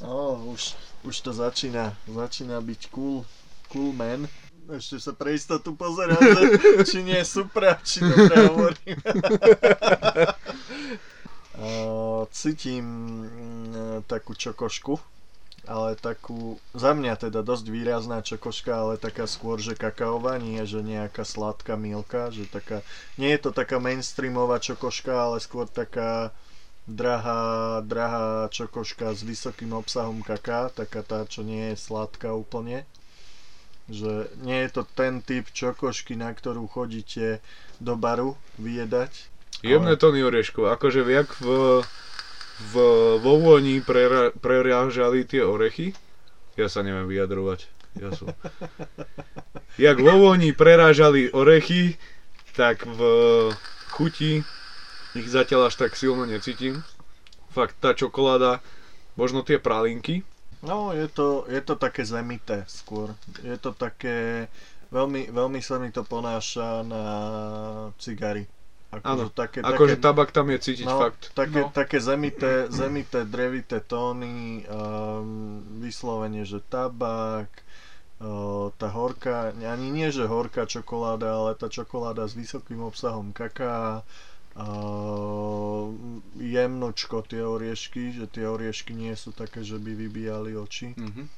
oh, 0.07 0.39
už, 0.47 0.79
už 1.03 1.15
to 1.19 1.35
začína, 1.35 1.91
začína 2.07 2.63
byť 2.63 2.81
cool, 2.87 3.27
cool 3.67 3.91
man. 3.91 4.31
Ešte 4.71 5.03
sa 5.03 5.11
pre 5.11 5.35
istotu 5.35 5.75
pozerám, 5.75 6.23
či 6.87 7.03
nie 7.03 7.19
je 7.19 7.27
super, 7.27 7.83
či 7.83 7.99
dobre 7.99 8.47
hovorím. 8.47 8.95
Cítim 12.31 12.85
mm, 13.27 14.07
takú 14.07 14.31
čokošku, 14.39 15.11
ale 15.69 15.93
takú, 15.93 16.57
za 16.73 16.97
mňa 16.97 17.29
teda 17.29 17.45
dosť 17.45 17.65
výrazná 17.69 18.25
čokoška, 18.25 18.71
ale 18.73 18.93
taká 18.97 19.29
skôr, 19.29 19.61
že 19.61 19.77
kakaová, 19.77 20.41
nie 20.41 20.61
že 20.65 20.81
nejaká 20.81 21.21
sladká 21.21 21.77
milka, 21.77 22.33
že 22.33 22.49
taká, 22.49 22.81
nie 23.21 23.29
je 23.29 23.39
to 23.45 23.51
taká 23.53 23.77
mainstreamová 23.77 24.57
čokoška, 24.57 25.13
ale 25.13 25.37
skôr 25.37 25.69
taká 25.69 26.33
drahá, 26.89 27.81
drahá 27.85 28.49
čokoška 28.49 29.13
s 29.13 29.21
vysokým 29.21 29.77
obsahom 29.77 30.25
kaká, 30.25 30.73
taká 30.73 31.05
tá, 31.05 31.23
čo 31.29 31.45
nie 31.45 31.73
je 31.73 31.77
sladká 31.77 32.33
úplne. 32.33 32.89
Že 33.91 34.33
nie 34.41 34.65
je 34.65 34.69
to 34.71 34.83
ten 34.97 35.21
typ 35.21 35.45
čokošky, 35.51 36.17
na 36.17 36.33
ktorú 36.33 36.65
chodíte 36.65 37.43
do 37.77 37.93
baru 37.93 38.33
vyjedať. 38.57 39.29
Jemné 39.61 39.93
tóny 39.93 40.25
orieškov, 40.25 40.73
akože 40.73 41.05
jak 41.05 41.29
v, 41.37 41.81
v, 42.69 42.73
vo 43.17 43.33
vôni 43.41 43.81
prera, 43.81 44.29
prerážali 44.29 45.25
tie 45.25 45.41
orechy. 45.41 45.97
Ja 46.53 46.69
sa 46.69 46.85
neviem 46.85 47.09
vyjadrovať. 47.09 47.65
Ja 47.97 48.13
som... 48.13 48.29
Jak 49.81 49.97
vo 49.97 50.13
vôni 50.29 50.53
prerážali 50.53 51.33
orechy, 51.33 51.97
tak 52.53 52.85
v 52.85 52.99
chuti 53.89 54.45
ich 55.17 55.27
zatiaľ 55.27 55.73
až 55.73 55.81
tak 55.81 55.97
silno 55.97 56.29
necítim. 56.29 56.85
Fakt, 57.51 57.75
tá 57.83 57.91
čokoláda, 57.91 58.63
možno 59.19 59.43
tie 59.43 59.59
pralinky, 59.59 60.23
No, 60.61 60.93
je 60.93 61.09
to, 61.09 61.49
je 61.49 61.61
to 61.61 61.73
také 61.73 62.05
zemité 62.05 62.61
skôr. 62.69 63.17
Je 63.41 63.57
to 63.57 63.73
také, 63.73 64.45
veľmi, 64.93 65.33
veľmi 65.33 65.57
sa 65.57 65.81
mi 65.81 65.89
to 65.89 66.05
ponáša 66.05 66.85
na 66.85 67.03
cigary. 67.97 68.45
Áno, 68.91 69.31
také, 69.31 69.63
akože 69.63 69.95
také, 69.95 70.03
tabak 70.03 70.29
tam 70.35 70.51
je 70.51 70.59
cítiť 70.59 70.83
no, 70.83 70.99
fakt. 70.99 71.31
Také, 71.31 71.63
No. 71.63 71.71
také 71.71 72.03
zemité, 72.03 72.67
zemité, 72.67 73.23
drevité 73.23 73.79
tóny, 73.79 74.67
um, 74.67 75.63
vyslovene, 75.79 76.43
že 76.43 76.59
tabak, 76.59 77.47
uh, 78.19 78.67
tá 78.75 78.91
horká, 78.91 79.55
ani 79.55 79.87
nie, 79.95 80.11
že 80.11 80.27
horká 80.27 80.67
čokoláda, 80.67 81.39
ale 81.39 81.55
tá 81.55 81.71
čokoláda 81.71 82.27
s 82.27 82.35
vysokým 82.35 82.83
obsahom 82.83 83.31
kaká, 83.31 84.03
uh, 84.59 85.87
jemnočko 86.35 87.23
tie 87.23 87.47
oriešky, 87.47 88.11
že 88.19 88.27
tie 88.27 88.43
oriešky 88.43 88.91
nie 88.91 89.15
sú 89.15 89.31
také, 89.31 89.63
že 89.63 89.79
by 89.79 89.91
vybíjali 89.95 90.51
oči. 90.59 90.99
Mhm. 90.99 91.31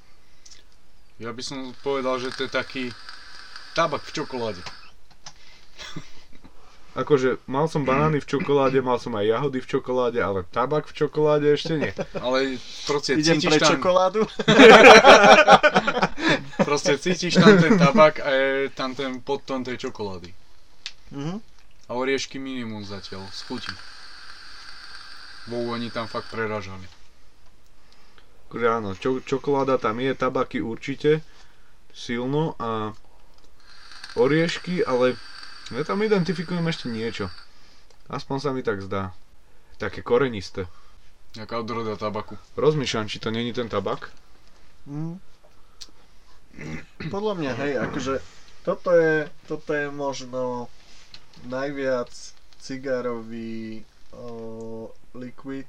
Ja 1.21 1.29
by 1.29 1.43
som 1.45 1.77
povedal, 1.85 2.17
že 2.17 2.33
to 2.33 2.49
je 2.49 2.51
taký 2.51 2.83
tabak 3.77 4.01
v 4.01 4.11
čokoláde. 4.17 4.65
Akože 6.93 7.41
mal 7.49 7.65
som 7.65 7.81
banány 7.81 8.21
v 8.21 8.29
čokoláde, 8.29 8.77
mal 8.85 9.01
som 9.01 9.17
aj 9.17 9.25
jahody 9.25 9.65
v 9.65 9.69
čokoláde, 9.69 10.21
ale 10.21 10.45
tabak 10.53 10.85
v 10.85 10.93
čokoláde 10.93 11.49
ešte 11.49 11.73
nie. 11.73 11.89
Ale 12.13 12.61
proste 12.85 13.17
Idem 13.17 13.41
cítiš 13.41 13.49
pre 13.49 13.57
tam, 13.57 13.69
čokoládu? 13.73 14.21
proste 16.69 16.93
cítiš 17.01 17.41
tam 17.41 17.57
ten 17.57 17.81
tabak 17.81 18.21
a 18.21 18.29
je 18.29 18.69
tam 18.77 18.93
ten 18.93 19.25
podtón 19.25 19.65
tej 19.65 19.89
čokolády. 19.89 20.29
Mhm. 21.17 21.41
A 21.89 21.91
oriešky 21.97 22.37
minimum 22.37 22.85
zatiaľ, 22.85 23.25
z 23.33 23.41
chuti. 23.49 23.73
Vo 25.49 25.73
oni 25.73 25.89
tam 25.89 26.05
fakt 26.05 26.29
preražali. 26.29 26.85
Akože 28.47 28.67
áno, 28.69 28.93
čo, 28.93 29.17
čokoláda 29.17 29.81
tam 29.81 29.97
je, 29.97 30.13
tabaky 30.13 30.61
určite 30.61 31.25
silno 31.89 32.53
a 32.61 32.93
oriešky, 34.13 34.85
ale 34.85 35.17
ja 35.77 35.83
tam 35.83 36.01
identifikujem 36.01 36.65
ešte 36.69 36.89
niečo. 36.89 37.29
Aspoň 38.11 38.37
sa 38.39 38.49
mi 38.51 38.61
tak 38.61 38.83
zdá. 38.83 39.15
Také 39.81 40.05
korenisté. 40.05 40.67
Jaká 41.33 41.59
odroda 41.65 41.97
tabaku. 41.97 42.37
Rozmýšľam, 42.53 43.09
či 43.09 43.17
to 43.17 43.33
není 43.33 43.53
ten 43.55 43.65
tabak. 43.65 44.13
Mhm. 44.85 45.17
Podľa 47.09 47.33
mňa, 47.33 47.51
hej, 47.65 47.73
akože 47.81 48.13
toto 48.61 48.93
je, 48.93 49.25
toto 49.49 49.73
je 49.73 49.89
možno 49.89 50.69
najviac 51.49 52.13
cigarový 52.61 53.81
o, 54.13 54.93
liquid, 55.17 55.67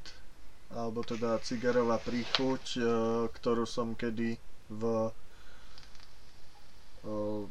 alebo 0.68 1.00
teda 1.00 1.40
cigarová 1.40 1.96
príchuť, 1.98 2.64
o, 2.76 2.80
ktorú 3.32 3.64
som 3.64 3.96
kedy 3.96 4.36
v 4.68 4.82
o, 7.08 7.48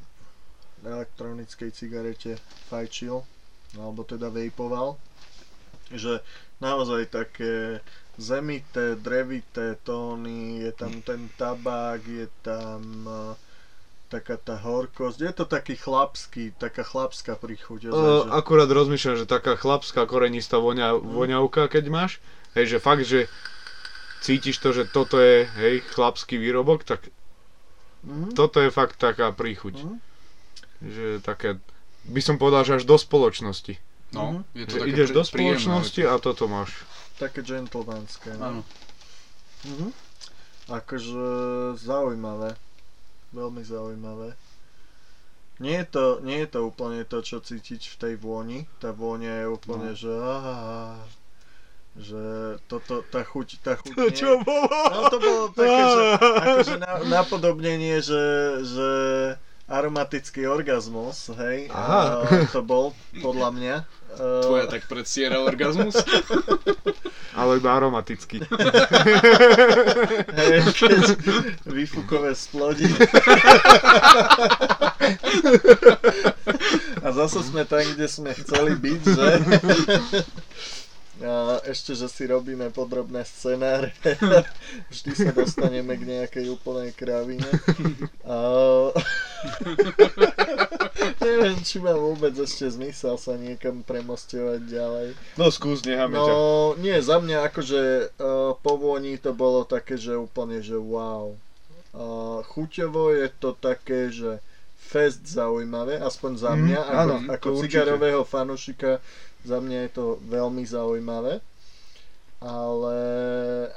elektronickej 0.84 1.72
cigarete 1.72 2.38
fajčil, 2.70 3.24
alebo 3.80 4.04
teda 4.04 4.30
vejpoval. 4.30 5.00
Že 5.90 6.20
naozaj 6.60 7.10
také 7.10 7.80
zemité, 8.16 8.96
drevité 8.96 9.76
tóny, 9.82 10.62
je 10.62 10.72
tam 10.72 11.02
ten 11.02 11.28
tabák, 11.34 12.02
je 12.06 12.30
tam 12.46 12.82
uh, 13.04 13.34
taká 14.08 14.38
tá 14.38 14.62
horkosť, 14.62 15.20
je 15.26 15.34
to 15.34 15.46
taký 15.50 15.74
chlapský, 15.74 16.54
taká 16.54 16.86
chlapská 16.86 17.34
príchuť. 17.34 17.90
Uh, 17.90 18.30
že- 18.30 18.30
akurát 18.30 18.70
rozmýšľam, 18.70 19.18
že 19.18 19.26
taká 19.26 19.58
chlapská 19.58 20.06
korenistá 20.06 20.62
voňa, 20.62 20.94
voňavka, 20.94 21.66
keď 21.74 21.84
máš, 21.90 22.12
hej, 22.54 22.78
že 22.78 22.78
fakt, 22.78 23.04
že 23.10 23.26
cítiš 24.22 24.62
to, 24.62 24.72
že 24.72 24.86
toto 24.86 25.18
je, 25.18 25.50
hej, 25.58 25.82
chlapský 25.84 26.38
výrobok, 26.38 26.86
tak 26.86 27.10
Mhm. 28.04 28.36
toto 28.38 28.60
je 28.62 28.70
fakt 28.70 29.00
taká 29.00 29.32
príchuť. 29.34 29.84
Mhm. 29.84 30.13
Že 30.84 31.06
také, 31.20 31.56
by 32.04 32.20
som 32.20 32.36
povedal, 32.36 32.62
že 32.62 32.76
až 32.76 32.86
do 32.86 32.96
spoločnosti. 32.96 33.80
No, 34.12 34.44
je 34.52 34.64
to 34.64 34.70
Že 34.70 34.80
také 34.80 34.90
ideš 34.90 35.08
prí- 35.08 35.16
do 35.16 35.22
príjemné. 35.24 35.58
spoločnosti 35.58 36.02
a 36.04 36.14
toto 36.18 36.44
máš. 36.46 36.72
Také 37.16 37.40
gentlemanské. 37.42 38.30
No. 38.34 38.44
Áno. 38.44 38.62
Mhm. 39.64 39.88
Akože 40.66 41.26
zaujímavé. 41.78 42.56
Veľmi 43.30 43.62
zaujímavé. 43.62 44.38
Nie 45.58 45.80
je, 45.80 45.88
to, 45.88 46.06
nie 46.20 46.40
je 46.40 46.50
to 46.50 46.60
úplne 46.64 47.04
to, 47.04 47.20
čo 47.20 47.40
cítiť 47.40 47.88
v 47.88 47.96
tej 47.96 48.14
vôni. 48.16 48.66
Tá 48.78 48.92
vôňa 48.92 49.34
je 49.40 49.48
úplne, 49.48 49.90
No. 49.90 49.96
že 49.96 50.12
aha, 50.12 50.98
že 51.96 52.24
toto, 52.66 53.06
tá 53.06 53.22
chuť, 53.22 53.62
tá 53.62 53.74
chuť 53.76 53.96
nie, 54.14 54.34
bolo? 54.42 54.66
No 54.66 55.02
to 55.08 55.18
bolo 55.18 55.44
také, 55.52 55.70
že 55.86 56.04
akože 56.44 56.76
na, 56.80 56.92
napodobnenie, 57.08 57.96
že, 58.00 58.24
že 58.66 58.90
aromatický 59.74 60.46
orgazmus, 60.46 61.34
hej, 61.34 61.74
Aha. 61.74 62.22
a 62.22 62.46
to 62.54 62.62
bol 62.62 62.94
podľa 63.18 63.50
mňa. 63.58 63.76
Uh, 64.14 64.46
Tvoja 64.46 64.70
tak 64.70 64.86
predstiera 64.86 65.42
orgazmus. 65.42 65.98
Ale 67.40 67.58
iba 67.58 67.74
aromatický. 67.74 68.46
Hej, 70.38 70.70
keď 70.78 71.18
výfukové 71.66 72.38
splodí. 72.38 72.86
A 77.04 77.12
zase 77.12 77.42
sme 77.44 77.66
tam, 77.66 77.82
kde 77.82 78.06
sme 78.06 78.32
chceli 78.38 78.78
byť, 78.78 79.02
že? 79.02 79.30
A 81.24 81.64
ešte, 81.64 81.96
že 81.96 82.12
si 82.12 82.28
robíme 82.28 82.68
podrobné 82.76 83.24
scenáre. 83.24 83.96
Vždy 84.92 85.12
sa 85.16 85.32
dostaneme 85.32 85.96
k 85.96 86.04
nejakej 86.04 86.52
úplnej 86.52 86.92
kravine. 86.92 87.48
A... 88.28 88.92
Neviem, 91.24 91.56
či 91.64 91.80
má 91.80 91.96
vôbec 91.96 92.36
ešte 92.36 92.68
zmysel 92.68 93.16
sa 93.16 93.40
niekam 93.40 93.88
premostovať 93.88 94.62
ďalej. 94.68 95.08
No 95.40 95.48
skús, 95.48 95.88
necháme 95.88 96.20
ťa. 96.20 96.32
No, 96.32 96.76
nie, 96.80 96.96
za 97.00 97.24
mňa 97.24 97.48
akože 97.52 97.82
uh, 98.20 98.52
po 98.60 98.76
vôni 98.76 99.16
to 99.16 99.32
bolo 99.32 99.64
také, 99.64 99.96
že 99.96 100.20
úplne, 100.20 100.60
že 100.60 100.76
wow. 100.76 101.40
Uh, 101.96 102.44
chuťovo 102.52 103.16
je 103.16 103.28
to 103.40 103.56
také, 103.56 104.12
že 104.12 104.44
fest 104.84 105.24
zaujímavé, 105.24 105.98
aspoň 105.98 106.32
za 106.38 106.52
Mm, 106.54 106.62
mňa, 106.68 106.82
ako, 106.82 107.00
áno, 107.00 107.16
ako 107.32 107.48
cigarového 107.64 108.22
fanušika, 108.28 109.00
za 109.44 109.60
mňa 109.60 109.78
je 109.88 109.92
to 109.92 110.06
veľmi 110.28 110.64
zaujímavé. 110.64 111.40
Ale, 112.44 113.00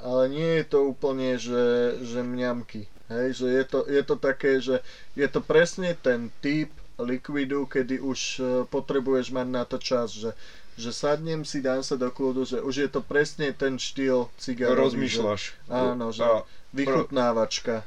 ale 0.02 0.22
nie 0.26 0.58
je 0.58 0.64
to 0.66 0.90
úplne, 0.90 1.38
že, 1.38 1.98
že 2.02 2.26
mňamky. 2.26 2.90
Hej, 3.06 3.38
že 3.38 3.46
je 3.46 3.64
to, 3.64 3.80
je 3.86 4.02
to 4.02 4.16
také, 4.18 4.58
že 4.58 4.82
je 5.14 5.28
to 5.30 5.38
presne 5.38 5.94
ten 6.02 6.34
typ 6.42 6.74
likvidu, 6.98 7.70
kedy 7.70 8.02
už 8.02 8.20
uh, 8.42 8.46
potrebuješ 8.66 9.30
mať 9.30 9.46
na 9.46 9.62
to 9.62 9.78
čas, 9.78 10.10
že 10.10 10.34
že 10.76 10.92
sadnem 10.92 11.40
si, 11.40 11.64
dám 11.64 11.80
sa 11.80 11.96
do 11.96 12.12
kľudu, 12.12 12.44
že 12.44 12.60
už 12.60 12.74
je 12.84 12.88
to 12.92 13.00
presne 13.00 13.48
ten 13.56 13.80
štýl 13.80 14.28
cigarový. 14.36 14.76
Rozmýšľaš. 14.92 15.42
Že, 15.56 15.72
áno, 15.72 16.12
že 16.12 16.20
A, 16.20 16.44
vychutnávačka. 16.76 17.80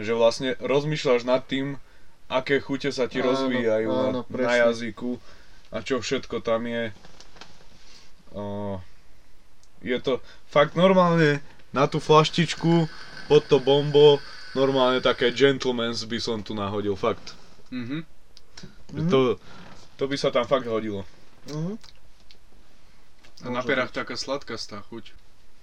že 0.00 0.12
vlastne 0.16 0.56
rozmýšľaš 0.64 1.28
nad 1.28 1.44
tým, 1.44 1.76
aké 2.32 2.56
chute 2.56 2.88
sa 2.88 3.04
ti 3.04 3.20
Áno, 3.20 3.36
rozvíjajú 3.36 3.88
áno, 3.92 4.20
na, 4.24 4.48
na 4.48 4.54
jazyku 4.64 5.20
a 5.74 5.82
čo 5.82 5.98
všetko 5.98 6.38
tam 6.38 6.70
je. 6.70 6.94
O, 8.30 8.78
je 9.82 9.98
to 9.98 10.22
fakt 10.46 10.78
normálne 10.78 11.42
na 11.74 11.90
tú 11.90 11.98
flaštičku 11.98 12.86
pod 13.26 13.42
to 13.50 13.58
bombo 13.58 14.22
normálne 14.54 15.02
také 15.02 15.34
gentlemans 15.34 16.06
by 16.06 16.18
som 16.22 16.38
tu 16.40 16.54
nahodil, 16.54 16.94
fakt. 16.94 17.34
Mhm. 17.74 18.06
Mhm. 18.94 19.10
To, 19.10 19.34
to 19.98 20.04
by 20.06 20.14
sa 20.14 20.30
tam 20.30 20.46
fakt 20.46 20.70
hodilo. 20.70 21.02
Mhm. 21.50 21.74
A 23.44 23.46
na 23.50 23.60
perách 23.66 23.90
taká 23.92 24.14
sladkastá 24.14 24.80
chuť. 24.88 25.12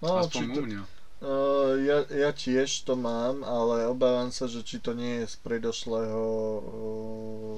No, 0.03 0.21
Aspoň 0.21 0.43
u 0.53 0.61
mňa. 0.65 0.81
uh, 1.23 1.73
ja, 1.81 1.97
ja 2.09 2.29
tiež 2.29 2.83
to 2.85 2.93
mám, 2.93 3.41
ale 3.41 3.89
obávam 3.89 4.29
sa, 4.29 4.45
že 4.45 4.61
či 4.61 4.77
to 4.77 4.93
nie 4.93 5.23
je 5.23 5.33
z 5.33 5.35
predošlého 5.41 6.21
uh, 6.61 7.57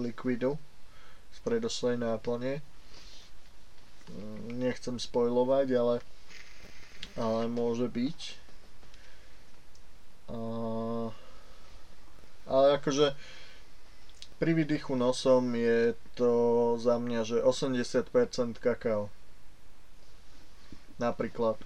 likvidu, 0.00 0.56
z 1.40 1.44
predošlej 1.48 1.96
náplne. 1.96 2.60
Nechcem 4.52 5.00
spojlovať, 5.00 5.68
ale, 5.72 5.96
ale 7.16 7.48
môže 7.48 7.88
byť. 7.88 8.20
Uh, 10.28 11.08
ale 12.44 12.76
akože 12.76 13.16
pri 14.36 14.52
výdychu 14.52 15.00
nosom 15.00 15.56
je 15.56 15.96
to 16.12 16.32
za 16.76 17.00
mňa, 17.00 17.20
že 17.24 17.36
80% 17.40 18.60
kakao. 18.60 19.08
Napríklad. 21.00 21.56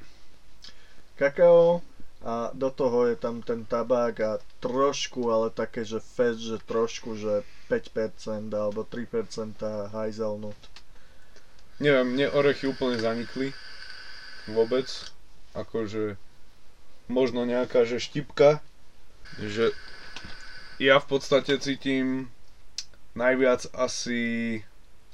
Kakao 1.18 1.82
a 2.22 2.54
do 2.54 2.70
toho 2.70 3.10
je 3.10 3.16
tam 3.16 3.42
ten 3.42 3.64
tabák 3.64 4.16
a 4.20 4.32
trošku, 4.60 5.28
ale 5.32 5.50
také, 5.50 5.84
že 5.84 6.00
fest, 6.00 6.40
že 6.40 6.62
trošku, 6.62 7.18
že 7.18 7.42
5% 7.68 8.52
alebo 8.54 8.84
3% 8.86 9.58
hazelnut. 9.92 10.56
Neviem, 11.82 12.06
mne 12.14 12.26
orechy 12.32 12.70
úplne 12.70 12.96
zanikli. 12.96 13.50
Vôbec. 14.46 14.86
Akože 15.56 16.16
možno 17.10 17.44
nejaká, 17.44 17.84
že 17.84 17.98
štipka. 17.98 18.62
Že 19.42 19.74
ja 20.78 21.02
v 21.02 21.06
podstate 21.06 21.58
cítim 21.58 22.30
najviac 23.14 23.68
asi 23.74 24.62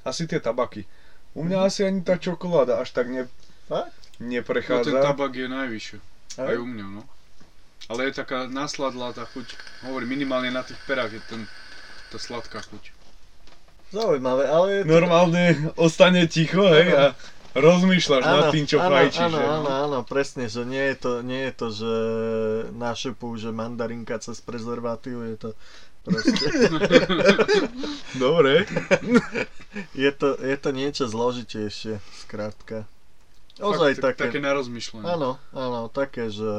asi 0.01 0.25
tie 0.25 0.41
tabaky. 0.41 0.85
U 1.37 1.45
mňa 1.45 1.57
asi 1.63 1.85
ani 1.85 2.01
tá 2.01 2.17
čokoláda 2.17 2.81
až 2.81 2.91
tak 2.91 3.07
ne, 3.07 3.29
Fakt? 3.71 3.95
No 4.19 4.27
ten 4.27 4.43
neprechádza. 4.43 4.99
tabak 4.99 5.33
je 5.33 5.47
najvyššie. 5.47 5.97
Aj 6.37 6.55
u 6.55 6.67
mňa, 6.67 6.87
no. 6.87 7.03
Ale 7.91 8.07
je 8.07 8.23
taká 8.23 8.47
nasladlá 8.47 9.11
tá 9.11 9.27
chuť. 9.27 9.57
Hovorím, 9.83 10.15
minimálne 10.15 10.53
na 10.53 10.63
tých 10.63 10.79
perách 10.87 11.11
je 11.17 11.21
ten, 11.27 11.41
tá 12.07 12.17
sladká 12.21 12.63
chuť. 12.63 12.95
Zaujímavé, 13.91 14.47
ale 14.47 14.67
je 14.71 14.81
to... 14.87 14.91
Normálne 14.95 15.43
ostane 15.75 16.23
ticho, 16.31 16.63
hej, 16.63 16.95
a 16.95 17.03
rozmýšľaš 17.51 18.23
nad 18.23 18.43
tým, 18.55 18.63
čo 18.63 18.79
áno, 18.79 18.95
fajčíš. 18.95 19.27
áno, 19.27 19.39
áno, 19.43 19.69
áno, 19.69 19.99
presne, 20.07 20.47
že 20.47 20.63
nie 20.63 20.79
je 20.79 20.95
to, 20.95 21.11
nie 21.19 21.41
je 21.51 21.53
to 21.53 21.67
že 21.75 21.95
našepú, 22.71 23.35
že 23.35 23.51
mandarinka 23.51 24.15
cez 24.23 24.39
prezervatív, 24.39 25.27
je 25.27 25.35
to 25.35 25.49
proste, 26.07 26.47
Dobre. 28.23 28.63
je 30.07 30.11
to, 30.15 30.39
je 30.39 30.57
to 30.57 30.69
niečo 30.71 31.03
zložitejšie, 31.11 31.99
skrátka. 32.23 32.87
Ozaj 33.61 33.91
Fakt, 33.95 34.03
také, 34.03 34.21
také 34.27 34.39
na 34.41 34.51
rozmýšľanie. 34.51 35.05
áno, 35.05 35.37
áno, 35.53 35.87
také, 35.87 36.27
že 36.27 36.49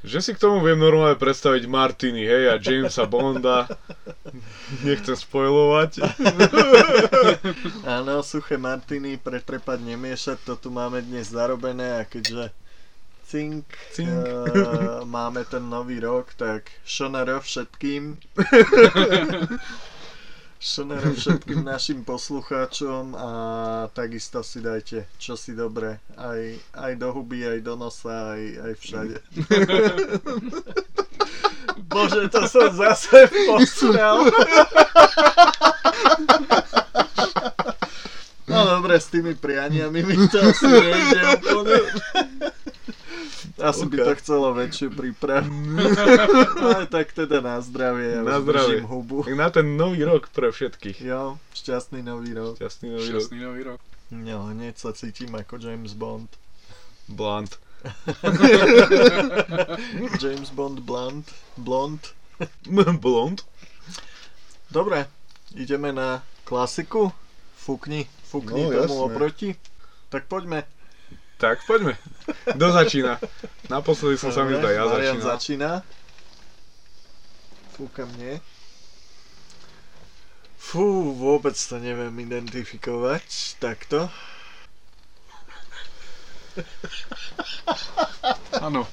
Že 0.00 0.18
si 0.24 0.30
k 0.32 0.40
tomu 0.40 0.64
viem 0.64 0.80
normálne 0.80 1.14
predstaviť 1.14 1.68
Martiny, 1.68 2.24
hej, 2.24 2.44
a 2.50 2.54
Jamesa 2.56 3.04
Bonda. 3.04 3.68
Nechcem 4.80 5.12
spojovať. 5.12 6.00
áno, 7.84 8.24
suché 8.24 8.56
martiny, 8.56 9.20
pretrepať, 9.20 9.78
nemiešať, 9.84 10.38
to 10.42 10.54
tu 10.56 10.68
máme 10.72 11.04
dnes 11.04 11.28
zarobené 11.28 12.00
a 12.00 12.08
keďže 12.08 12.48
cink, 13.28 13.68
Cink. 13.94 14.10
Uh, 14.10 15.06
máme 15.06 15.44
ten 15.46 15.62
nový 15.62 16.00
rok, 16.00 16.34
tak 16.34 16.66
šonero 16.82 17.38
všetkým. 17.38 18.18
šonero 20.60 21.16
všetkým 21.16 21.64
našim 21.64 22.04
poslucháčom 22.04 23.16
a 23.16 23.28
takisto 23.96 24.44
si 24.44 24.60
dajte 24.60 25.08
čo 25.16 25.32
si 25.32 25.56
dobre, 25.56 26.04
aj, 26.20 26.60
aj 26.76 26.92
do 27.00 27.08
huby, 27.16 27.48
aj 27.48 27.64
do 27.64 27.80
nosa, 27.80 28.36
aj, 28.36 28.42
aj 28.68 28.72
všade. 28.76 29.16
Bože, 31.90 32.28
to 32.28 32.44
som 32.44 32.68
zase 32.76 33.24
posrel. 33.48 34.28
No 38.50 38.66
dobre, 38.66 38.98
s 39.00 39.06
tými 39.08 39.32
prianiami 39.38 40.02
mi 40.04 40.14
to 40.28 40.38
asi 40.44 40.66
nejde 40.68 41.20
úplne. 41.40 41.78
Asi 43.62 43.84
by 43.84 43.96
to 43.98 44.12
chcelo 44.16 44.52
väčšiu 44.52 44.88
prípravu. 44.90 45.48
Ale 46.64 46.84
tak 46.86 47.12
teda 47.12 47.38
na 47.38 47.58
zdravie. 47.58 48.16
Ja 48.16 48.22
Na 48.22 48.38
zdravie. 48.38 48.80
hubu. 48.80 49.22
Na 49.28 49.48
ten 49.48 49.74
nový 49.74 50.02
rok 50.02 50.28
pre 50.28 50.48
všetkých. 50.48 50.98
Jo, 51.00 51.36
šťastný 51.52 52.00
nový 52.00 52.32
rok. 52.32 52.56
Šťastný 52.56 52.88
nový 52.90 53.06
rok. 53.06 53.20
Šťastný 53.20 53.38
nový 53.38 53.60
rok. 53.66 53.78
No, 54.10 54.48
hneď 54.48 54.74
sa 54.74 54.90
cítim 54.90 55.30
ako 55.32 55.56
James 55.56 55.92
Bond. 55.92 56.28
Blunt. 57.06 57.60
James 60.18 60.50
Bond 60.50 60.80
Blunt. 60.80 61.26
Blond. 61.56 62.02
Blond? 63.00 63.38
Dobre, 64.66 65.06
ideme 65.52 65.90
na 65.90 66.20
klasiku. 66.42 67.12
Fúkni, 67.54 68.04
fúkni 68.22 68.62
No, 68.62 68.72
tomu 68.78 68.94
jasné. 68.96 69.04
oproti. 69.04 69.48
Tak 70.08 70.26
poďme. 70.26 70.64
Tak, 71.40 71.64
poďme. 71.64 71.96
Kto 72.44 72.66
začína? 72.68 73.16
Naposledy 73.72 74.20
som 74.20 74.28
sa 74.28 74.44
mi 74.44 74.60
zdá, 74.60 74.76
ja 74.76 74.84
Marian 74.84 75.16
začínam. 75.16 75.32
začína. 75.32 75.70
Fúka 77.72 78.04
mne. 78.04 78.44
Fú, 80.60 81.16
vôbec 81.16 81.56
to 81.56 81.80
neviem 81.80 82.12
identifikovať. 82.20 83.56
Takto. 83.56 84.12
Áno. 88.60 88.84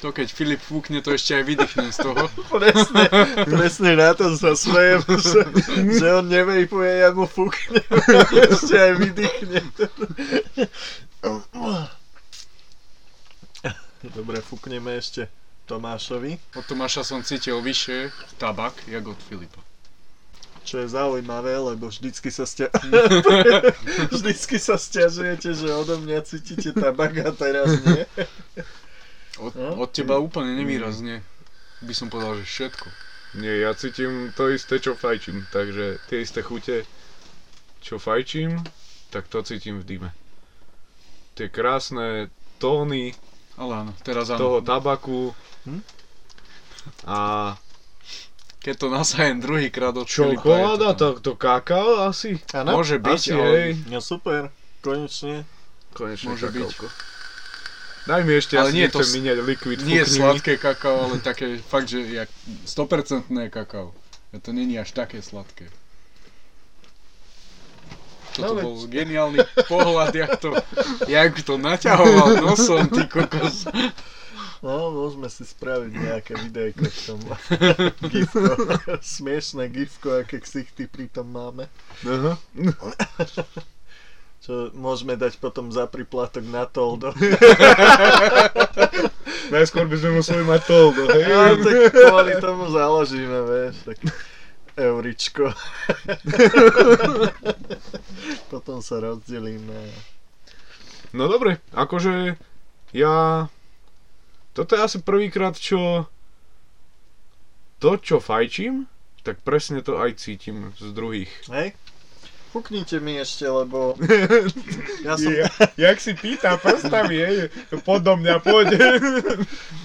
To 0.00 0.16
keď 0.16 0.32
Filip 0.32 0.64
fúkne, 0.64 1.04
to 1.04 1.12
ešte 1.12 1.36
aj 1.36 1.44
vydýchnem 1.44 1.92
z 1.92 1.98
toho. 2.00 2.24
Presne, 2.56 3.04
presne 3.44 3.90
na 4.00 4.16
to 4.16 4.32
sa 4.32 4.56
smejem, 4.56 5.04
že, 5.20 5.40
že 6.00 6.06
on 6.08 6.24
nevejpuje, 6.24 7.04
ja 7.04 7.12
mu 7.12 7.28
fúknem. 7.28 7.84
Ešte 8.56 8.74
aj 8.80 8.92
vydýchne. 8.96 9.60
Dobre, 14.00 14.40
fúkneme 14.40 14.96
ešte 14.96 15.28
Tomášovi. 15.68 16.40
Od 16.56 16.64
Tomáša 16.64 17.04
som 17.04 17.20
cítil 17.20 17.60
vyššie 17.60 18.08
tabak, 18.40 18.72
jak 18.88 19.04
od 19.04 19.20
Filipa. 19.20 19.60
Čo 20.64 20.80
je 20.80 20.88
zaujímavé, 20.96 21.60
lebo 21.60 21.92
vždycky 21.92 22.32
sa 22.32 22.48
stia... 22.48 22.72
vždycky 24.16 24.56
sa 24.56 24.80
stiažujete, 24.80 25.52
že 25.52 25.68
odo 25.68 26.00
mňa 26.00 26.24
cítite 26.24 26.72
tabak 26.72 27.20
a 27.20 27.36
teraz 27.36 27.76
nie. 27.84 28.08
Od, 29.40 29.52
No. 29.52 29.70
od 29.78 29.88
teba 29.88 30.16
úplne 30.16 30.52
nevýrazne. 30.54 31.24
By 31.80 31.92
som 31.92 32.06
povedal, 32.06 32.36
že 32.36 32.44
všetko. 32.44 32.86
Nie, 33.36 33.62
ja 33.62 33.72
cítim 33.72 34.30
to 34.30 34.48
isté, 34.48 34.76
čo 34.76 34.92
fajčím. 34.92 35.48
Takže 35.48 36.02
tie 36.06 36.20
isté 36.20 36.40
chute, 36.40 36.84
čo 37.78 37.96
fajčím, 37.96 38.60
tak 39.08 39.26
to 39.26 39.40
cítim 39.40 39.78
v 39.78 39.86
dime. 39.86 40.10
Tie 41.32 41.46
krásne 41.46 42.28
tóny 42.58 43.16
Ale 43.54 43.72
áno, 43.78 43.92
teraz 44.00 44.28
áno. 44.28 44.38
toho 44.38 44.56
tabaku 44.60 45.32
Hm? 45.62 45.80
a 47.04 47.18
Keď 48.58 48.74
to 48.76 48.88
nasajem 48.90 49.38
druhýkrát 49.38 49.92
od 49.94 50.04
čokoláda, 50.04 50.92
to, 50.92 51.16
to, 51.16 51.22
to 51.22 51.32
kakao 51.34 52.04
asi. 52.04 52.36
tam. 52.42 52.64
Áno? 52.66 52.76
Môže 52.76 52.96
byť, 52.96 53.16
Asi, 53.18 53.32
ale 53.32 53.48
hej. 53.48 53.70
No 53.88 54.00
super, 54.00 54.52
konečne. 54.80 55.48
Konečne 55.90 56.28
Môže 56.30 56.48
byť. 56.50 56.68
Daj 58.08 58.24
mi 58.24 58.32
ešte, 58.32 58.56
Ale 58.56 58.72
ja 58.72 58.74
nie 58.74 58.86
to 58.88 59.04
míňať 59.04 59.38
liquid, 59.44 59.80
nie 59.84 60.00
mi. 60.00 60.08
sladké 60.08 60.56
kakao, 60.56 61.04
ale 61.10 61.20
také 61.20 61.60
fakt, 61.60 61.88
že 61.88 62.00
jak 62.04 62.28
100% 62.64 63.28
kakao. 63.52 63.92
A 64.32 64.38
to 64.38 64.52
není 64.52 64.78
až 64.78 64.92
také 64.96 65.20
sladké. 65.20 65.68
Toto 68.30 68.54
No, 68.54 68.62
bol 68.62 68.76
geniálny 68.86 69.42
pohľad, 69.66 70.14
jak 70.14 70.38
to, 70.38 70.54
jak 71.10 71.34
to 71.42 71.58
naťahoval 71.58 72.38
nosom, 72.38 72.86
ty 72.86 73.02
kokos. 73.10 73.66
No, 74.62 74.92
môžeme 74.94 75.26
si 75.32 75.42
spraviť 75.42 75.92
nejaké 75.92 76.32
videjko 76.36 76.84
k 76.84 76.98
tomu. 77.10 77.26
gifko. 78.12 78.54
Smiešné 79.02 79.66
gifko, 79.72 80.22
aké 80.22 80.38
ksichty 80.38 80.86
pritom 80.86 81.26
máme. 81.26 81.66
Aha. 82.06 82.38
Čo 84.40 84.72
môžeme 84.72 85.20
dať 85.20 85.36
potom 85.36 85.68
za 85.68 85.84
priplatok 85.84 86.48
na 86.48 86.64
toldo. 86.64 87.12
Najskôr 89.52 89.84
by 89.84 89.96
sme 90.00 90.10
museli 90.24 90.42
mať 90.48 90.60
toldo, 90.64 91.02
hej? 91.12 91.28
Ja, 91.28 91.52
tak 91.60 91.92
kvôli 91.92 92.32
tomu 92.40 92.72
založíme, 92.72 93.38
vieš, 93.44 93.84
tak 93.84 94.00
euričko. 94.80 95.52
potom 98.52 98.80
sa 98.80 98.96
rozdelíme. 99.04 99.92
No 101.12 101.28
dobre, 101.28 101.60
akože 101.76 102.40
ja... 102.96 103.46
Toto 104.56 104.72
je 104.74 104.80
asi 104.80 104.98
prvýkrát, 105.04 105.52
čo... 105.54 106.08
To, 107.80 107.96
čo 107.96 108.20
fajčím, 108.20 108.88
tak 109.24 109.40
presne 109.40 109.80
to 109.80 110.00
aj 110.00 110.20
cítim 110.20 110.72
z 110.76 110.92
druhých. 110.92 111.32
Hej? 111.48 111.76
Fúknite 112.50 112.98
mi 112.98 113.14
ešte, 113.14 113.46
lebo 113.46 113.94
ja 115.06 115.14
som, 115.14 115.30
Ja, 115.30 115.46
jak 115.78 116.02
si 116.02 116.18
pýta 116.18 116.58
prstami, 116.58 117.16
hej, 117.22 117.36
podo 117.86 118.18
mňa 118.18 118.42
poď. 118.42 118.68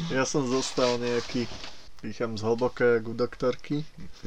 ja 0.10 0.26
som 0.26 0.50
zostal 0.50 0.98
nejaký, 0.98 1.46
pýcham 2.02 2.34
z 2.34 2.42
hlboka 2.42 2.98
jak 2.98 3.06
u 3.06 3.14
doktorky. 3.14 3.86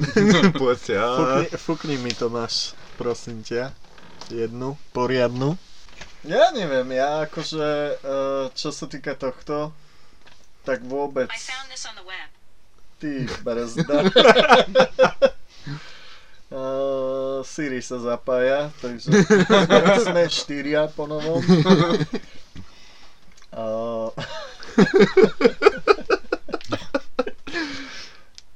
Poďte, 0.55 0.95
a... 0.95 1.07
Fúkni, 1.11 1.47
fúkni 1.59 1.95
mi 1.99 2.15
to 2.15 2.31
máš, 2.31 2.71
prosím 2.95 3.43
ťa. 3.43 3.75
Jednu, 4.31 4.79
poriadnu. 4.91 5.59
Ja 6.23 6.51
neviem, 6.51 6.95
ja 6.95 7.23
akože, 7.27 7.67
eh, 7.95 8.43
čo 8.51 8.69
sa 8.71 8.85
týka 8.87 9.15
tohto, 9.15 9.71
tak 10.63 10.83
vôbec, 10.83 11.27
I 11.27 11.39
found 11.39 11.67
this 11.67 11.83
on 11.83 11.95
the 11.95 12.03
web. 12.03 12.29
ty 12.99 13.23
brzda. 13.43 14.03
Uh, 16.49 17.45
Siri 17.45 17.77
sa 17.77 18.01
zapája, 18.01 18.73
takže 18.81 19.13
sme 20.09 20.25
štyria 20.25 20.89
po 20.89 21.05
novom. 21.05 21.45
Uh, 23.53 24.09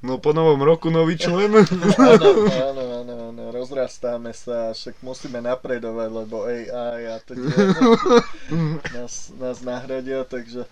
No 0.04 0.20
po 0.20 0.36
novom 0.36 0.60
roku 0.60 0.92
nový 0.92 1.16
člen. 1.16 1.48
áno, 1.48 2.28
áno, 2.52 2.84
áno, 3.00 3.14
áno, 3.32 3.42
rozrastáme 3.48 4.36
sa, 4.36 4.76
však 4.76 5.00
musíme 5.00 5.40
napredovať, 5.40 6.08
lebo 6.12 6.44
AI 6.44 7.08
a 7.08 7.16
to 7.24 7.32
nás, 8.92 9.32
nás 9.40 9.64
nahradia, 9.64 10.28
takže 10.28 10.68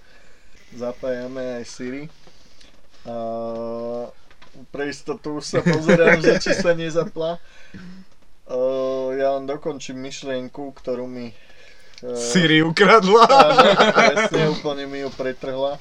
zapájame 0.76 1.62
aj 1.62 1.64
Siri. 1.64 2.04
A 3.08 3.16
pre 4.68 4.92
istotu 4.92 5.40
sa 5.40 5.64
pozerám, 5.64 6.20
že 6.20 6.38
či 6.40 6.52
sa 6.52 6.76
nezapla. 6.76 7.40
Uh, 8.48 9.16
ja 9.16 9.38
len 9.38 9.48
dokončím 9.48 9.96
myšlienku, 10.02 10.76
ktorú 10.76 11.08
mi 11.08 11.32
uh, 11.32 12.12
Siri 12.18 12.60
ukradla. 12.60 13.24
Áno, 13.48 13.72
presne, 13.94 14.42
úplne 14.52 14.84
mi 14.84 15.00
ju 15.00 15.10
pretrhla. 15.14 15.80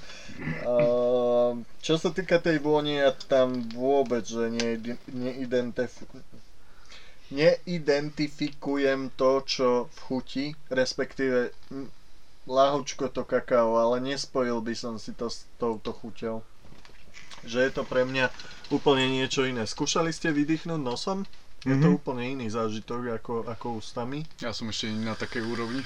Uh, 0.63 1.59
čo 1.83 1.99
sa 1.99 2.09
týka 2.13 2.39
tej 2.39 2.61
vône, 2.63 3.01
ja 3.01 3.11
tam 3.27 3.65
vôbec, 3.75 4.23
že 4.23 4.47
neidentif- 4.53 6.07
neidentifikujem 7.31 9.11
to, 9.19 9.31
čo 9.43 9.67
v 9.87 9.97
chuti, 10.07 10.45
respektíve 10.71 11.51
lahučko 12.47 13.09
to 13.09 13.23
kakao, 13.23 13.77
ale 13.77 14.01
nespojil 14.01 14.61
by 14.61 14.73
som 14.75 14.99
si 14.99 15.13
to 15.13 15.29
s 15.29 15.45
touto 15.61 15.93
chuťou. 15.93 16.43
Že 17.43 17.59
je 17.61 17.71
to 17.71 17.83
pre 17.83 18.03
mňa 18.03 18.29
úplne 18.69 19.07
niečo 19.07 19.43
iné. 19.43 19.65
Skúšali 19.65 20.09
ste 20.09 20.29
vydýchnuť 20.29 20.77
nosom? 20.77 21.25
Je 21.61 21.77
to 21.77 21.93
Mhm. 21.93 21.97
úplne 21.97 22.23
iný 22.25 22.49
zážitok 22.49 23.21
ako, 23.21 23.33
ako 23.45 23.77
ústami. 23.77 24.25
Ja 24.41 24.49
som 24.49 24.65
ešte 24.67 24.89
na 24.89 25.13
takej 25.13 25.45
úrovni. 25.45 25.85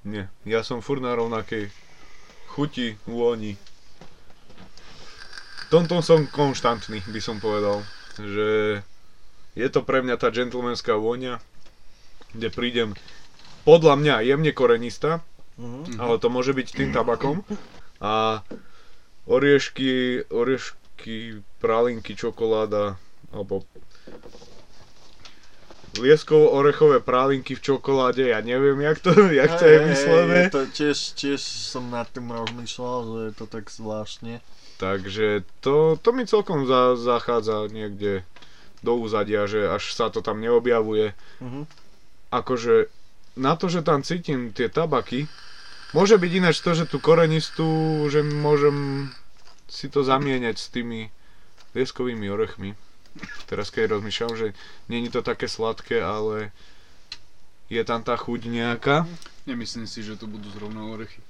Nie, 0.00 0.32
ja 0.48 0.64
som 0.64 0.80
furt 0.80 1.04
na 1.04 1.12
rovnakej 1.12 1.68
chuti, 2.48 2.96
vôni. 3.04 3.60
V 5.60 5.66
tomto 5.68 6.00
som 6.00 6.24
konštantný, 6.26 7.04
by 7.04 7.20
som 7.20 7.36
povedal. 7.36 7.84
Že 8.16 8.80
je 9.54 9.68
to 9.68 9.84
pre 9.84 10.00
mňa 10.00 10.16
tá 10.16 10.32
gentlemanská 10.32 10.96
vôňa, 10.96 11.36
kde 12.32 12.48
prídem 12.48 12.88
podľa 13.62 14.00
mňa 14.00 14.14
jemne 14.24 14.52
korenistá, 14.52 15.20
Mhm. 15.60 16.00
ale 16.00 16.16
to 16.16 16.32
môže 16.32 16.56
byť 16.56 16.68
tým 16.72 16.90
tabakom. 16.90 17.44
A 18.00 18.40
oriešky, 19.28 20.24
oriešky, 21.00 21.42
pralinky, 21.60 22.12
čokoláda, 22.16 22.96
alebo 23.32 23.64
lieskovo-orechové 25.98 27.02
prálinky 27.02 27.58
v 27.58 27.64
čokoláde, 27.66 28.30
ja 28.30 28.40
neviem, 28.40 28.78
jak 28.78 28.98
to, 29.02 29.10
jak 29.32 29.58
to 29.58 29.64
je 29.66 29.78
myslené. 29.90 30.34
je 30.46 30.50
to 30.50 30.62
tiež, 30.70 30.98
tiež 31.18 31.40
som 31.42 31.90
nad 31.90 32.06
tým 32.06 32.30
rozmýšľal, 32.30 32.98
že 33.02 33.20
je 33.26 33.34
to 33.34 33.46
tak 33.50 33.66
zvláštne. 33.66 34.38
Takže 34.78 35.42
to, 35.60 35.98
to 36.00 36.08
mi 36.14 36.24
celkom 36.24 36.64
za, 36.64 36.96
zachádza 36.96 37.68
niekde 37.68 38.22
do 38.80 38.96
úzadia, 38.96 39.44
že 39.44 39.68
až 39.68 39.92
sa 39.92 40.08
to 40.08 40.22
tam 40.22 40.40
neobjavuje. 40.40 41.12
Mhm. 41.42 41.66
Akože 42.30 42.86
na 43.34 43.58
to, 43.58 43.66
že 43.66 43.82
tam 43.82 44.06
cítim 44.06 44.54
tie 44.54 44.70
tabaky, 44.70 45.26
môže 45.90 46.14
byť 46.14 46.32
ináč 46.38 46.62
to, 46.62 46.70
že 46.78 46.86
tú 46.86 47.02
korenistú, 47.02 48.06
že 48.06 48.22
môžem 48.22 49.10
si 49.70 49.86
to 49.86 50.02
zamieňať 50.02 50.56
s 50.58 50.68
tými 50.68 51.14
lieskovými 51.72 52.26
orechmi. 52.26 52.74
Teraz 53.46 53.70
keď 53.70 53.98
rozmýšľam, 53.98 54.34
že 54.34 54.46
není 54.90 55.06
to 55.10 55.22
také 55.22 55.46
sladké, 55.46 56.02
ale 56.02 56.50
je 57.70 57.82
tam 57.86 58.02
tá 58.02 58.18
chuť 58.18 58.50
nejaká. 58.50 59.06
Nemyslím 59.46 59.86
si, 59.86 60.02
že 60.02 60.18
to 60.18 60.26
budú 60.26 60.50
zrovna 60.50 60.90
orechy. 60.90 61.22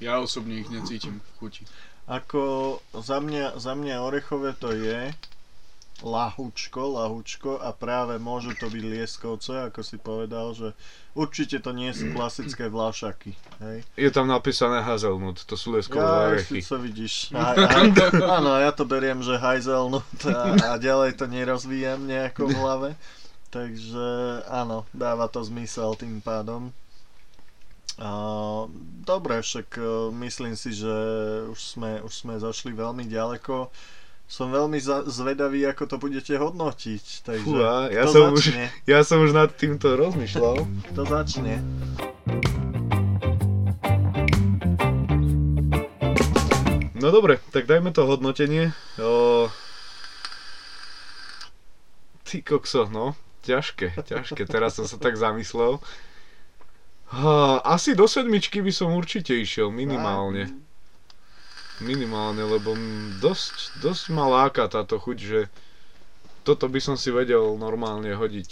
Ja 0.00 0.18
osobne 0.18 0.58
ich 0.58 0.72
necítim 0.72 1.20
v 1.20 1.30
chuti. 1.38 1.62
Ako 2.08 2.80
za 2.96 3.22
mňa, 3.22 3.60
za 3.60 3.76
mňa 3.78 4.02
orechové 4.02 4.56
to 4.56 4.74
je, 4.74 5.14
lahučko, 6.00 6.80
lahučko 6.98 7.60
a 7.60 7.70
práve 7.76 8.16
môžu 8.16 8.56
to 8.56 8.66
byť 8.72 8.84
lieskovce, 8.84 9.52
ako 9.70 9.80
si 9.84 10.00
povedal, 10.00 10.50
že 10.56 10.72
určite 11.12 11.60
to 11.60 11.70
nie 11.76 11.92
sú 11.92 12.10
klasické 12.10 12.66
vlášaky. 12.72 13.36
Hej? 13.60 13.78
Je 13.94 14.10
tam 14.10 14.26
napísané 14.26 14.80
hazelnut, 14.80 15.44
to 15.44 15.54
sú 15.54 15.76
lieskové 15.76 16.02
Ja, 16.02 16.32
orechy. 16.32 16.58
to 16.64 16.80
vidíš. 16.80 17.30
A, 17.36 17.54
a, 17.54 17.78
áno, 18.40 18.56
ja 18.58 18.72
to 18.72 18.88
beriem, 18.88 19.20
že 19.22 19.36
hazelnut 19.38 20.08
a, 20.26 20.74
a 20.74 20.80
ďalej 20.80 21.20
to 21.20 21.28
nerozvíjam 21.28 22.02
nejako 22.08 22.48
v 22.48 22.56
hlave. 22.56 22.90
Takže 23.52 24.06
áno, 24.48 24.88
dáva 24.96 25.28
to 25.28 25.44
zmysel 25.44 25.92
tým 25.94 26.24
pádom. 26.24 26.72
A, 28.00 28.10
dobre, 29.04 29.44
však 29.44 29.76
e, 29.76 29.84
myslím 30.24 30.56
si, 30.56 30.72
že 30.72 30.94
už 31.52 31.60
sme, 31.60 32.00
už 32.00 32.12
sme 32.16 32.40
zašli 32.40 32.72
veľmi 32.72 33.04
ďaleko. 33.04 33.68
Som 34.32 34.48
veľmi 34.48 34.80
zvedavý, 35.12 35.68
ako 35.68 35.84
to 35.84 35.96
budete 36.00 36.32
hodnotiť. 36.32 37.04
Takže 37.20 37.44
Fúha, 37.44 37.92
ja 37.92 38.08
som 38.08 38.32
už-? 38.32 38.56
Ja 38.88 39.04
som 39.04 39.20
už 39.20 39.36
nad 39.36 39.52
týmto 39.52 39.92
rozmýšľal. 39.92 40.56
Kto 40.88 41.00
začne? 41.04 41.60
No 46.96 47.12
dobre, 47.12 47.44
tak 47.52 47.68
dajme 47.68 47.92
to 47.92 48.08
hodnotenie. 48.08 48.72
O... 48.96 49.52
Ty 52.24 52.40
kokso, 52.40 52.88
no. 52.88 53.12
Ťažké, 53.44 54.00
ťažké. 54.00 54.48
Teraz 54.48 54.80
som 54.80 54.88
sa 54.88 54.96
tak 54.96 55.20
zamyslel. 55.20 55.76
Asi 57.68 57.92
do 57.92 58.08
sedmičky 58.08 58.64
by 58.64 58.72
som 58.72 58.96
určite 58.96 59.36
išiel, 59.36 59.68
minimálne. 59.68 60.71
Minimálne, 61.78 62.42
lebo 62.42 62.76
dosť, 63.16 63.54
dosť 63.78 64.04
ma 64.10 64.26
láka 64.26 64.66
táto 64.66 64.96
chuť, 64.96 65.18
že 65.18 65.40
toto 66.42 66.66
by 66.66 66.78
som 66.78 66.94
si 66.94 67.08
vedel 67.08 67.56
normálne 67.56 68.12
hodiť 68.12 68.50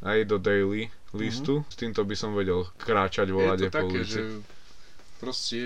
aj 0.00 0.18
do 0.24 0.36
daily 0.36 0.88
listu. 1.12 1.62
S 1.66 1.74
týmto 1.74 2.02
by 2.02 2.14
som 2.14 2.32
vedel 2.32 2.66
kráčať 2.76 3.28
vo 3.28 3.40
Je 3.40 3.46
lade 3.46 3.62
to 3.62 3.70
po 3.70 3.78
také, 3.80 3.96
ulici. 3.96 4.10
že 4.10 4.22
proste 5.16 5.58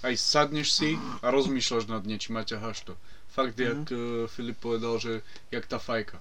aj 0.00 0.14
sadneš 0.16 0.68
si 0.70 0.90
a 1.20 1.28
rozmýšľaš 1.28 1.84
nad 1.86 2.02
niečím 2.02 2.36
a 2.36 2.42
ťaháš 2.42 2.84
to. 2.84 2.94
Fakt, 3.28 3.54
Mhm. 3.54 3.62
jak 3.62 3.82
uh, 3.86 3.98
Filip 4.26 4.58
povedal, 4.58 4.96
že 4.96 5.12
jak 5.48 5.64
tá 5.64 5.78
fajka. 5.78 6.18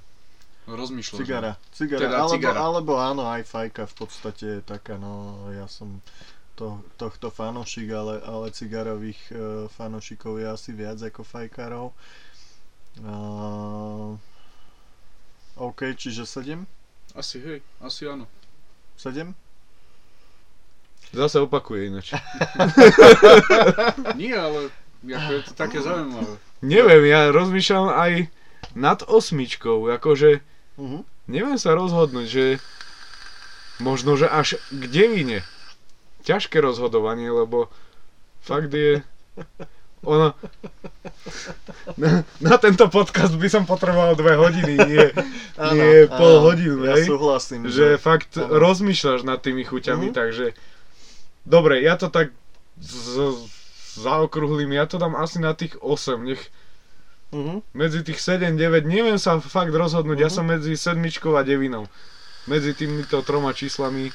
No, 0.65 0.75
rozmýšľaš. 0.75 1.19
Cigara, 1.19 1.52
cigara. 1.71 1.99
Teda 1.99 2.17
alebo, 2.19 2.32
cigara. 2.32 2.60
alebo 2.60 2.91
áno, 2.95 3.23
aj 3.25 3.41
fajka 3.43 3.84
v 3.86 3.95
podstate 3.95 4.45
je 4.52 4.62
taká, 4.62 4.95
no 4.95 5.12
ja 5.49 5.65
som 5.65 5.97
to, 6.60 6.84
tohto 7.00 7.32
fanošik, 7.32 7.88
ale, 7.95 8.19
ale 8.19 8.52
cigarových 8.52 9.22
uh, 9.32 9.39
fanošikov 9.72 10.43
je 10.43 10.48
asi 10.52 10.76
viac 10.76 11.00
ako 11.00 11.24
fajkarov. 11.24 11.95
Uh, 13.00 14.19
OK, 15.56 15.95
čiže 15.95 16.28
7? 16.28 16.67
Asi 17.15 17.39
hej, 17.39 17.63
asi 17.80 18.12
áno. 18.12 18.28
7? 19.00 19.32
Zase 21.15 21.39
opakuje 21.39 21.89
ináč. 21.89 22.13
Nie, 24.19 24.36
ale 24.36 24.69
ako 25.08 25.32
je 25.32 25.41
to 25.48 25.54
také 25.56 25.80
zaujímavé. 25.80 26.38
Neviem, 26.60 27.04
ja 27.08 27.32
rozmýšľam 27.32 27.88
aj 27.95 28.12
nad 28.76 29.00
osmičkou, 29.08 29.88
akože 29.95 30.43
Uh-huh. 30.80 31.04
neviem 31.28 31.60
sa 31.60 31.76
rozhodnúť, 31.76 32.28
že 32.32 32.45
možno, 33.84 34.15
že 34.15 34.32
až 34.32 34.56
k 34.72 34.84
devine. 34.88 35.43
Ťažké 36.21 36.58
rozhodovanie, 36.58 37.27
lebo 37.27 37.67
fakt 38.39 38.69
je... 38.69 39.01
Ono... 40.01 40.32
Na, 41.95 42.10
na 42.39 42.55
tento 42.55 42.88
podcast 42.88 43.34
by 43.34 43.47
som 43.47 43.63
potreboval 43.63 44.15
dve 44.15 44.34
hodiny, 44.34 44.73
nie, 44.82 45.05
nie 45.69 45.91
pol 46.08 46.39
hodinu, 46.41 46.84
ja 46.84 46.95
hej? 46.95 47.03
súhlasím. 47.05 47.67
že 47.67 47.95
fakt 47.95 48.36
áno. 48.36 48.47
rozmýšľaš 48.53 49.21
nad 49.21 49.38
tými 49.38 49.63
chuťami, 49.63 50.10
Mhm. 50.10 50.15
takže... 50.15 50.45
Dobre, 51.41 51.82
ja 51.82 51.95
to 51.95 52.08
tak 52.08 52.29
z, 52.77 53.36
zaokrúhlim, 53.97 54.71
ja 54.71 54.86
to 54.86 54.95
dám 54.95 55.15
asi 55.15 55.38
na 55.38 55.51
tých 55.51 55.75
8, 55.77 56.23
nech 56.23 56.43
Uh-huh. 57.29 57.62
medzi 57.71 58.01
tých 58.01 58.17
7, 58.17 58.58
9, 58.58 58.86
neviem 58.86 59.17
sa 59.17 59.38
fakt 59.38 59.69
rozhodnúť, 59.69 60.17
ja 60.19 60.29
Mhm. 60.29 60.34
som 60.34 60.45
medzi 60.45 60.73
sedmičkou 60.73 61.36
a 61.36 61.43
devinou. 61.43 61.86
Medzi 62.45 62.73
týmito 62.73 63.21
troma 63.21 63.51
číslami 63.51 64.10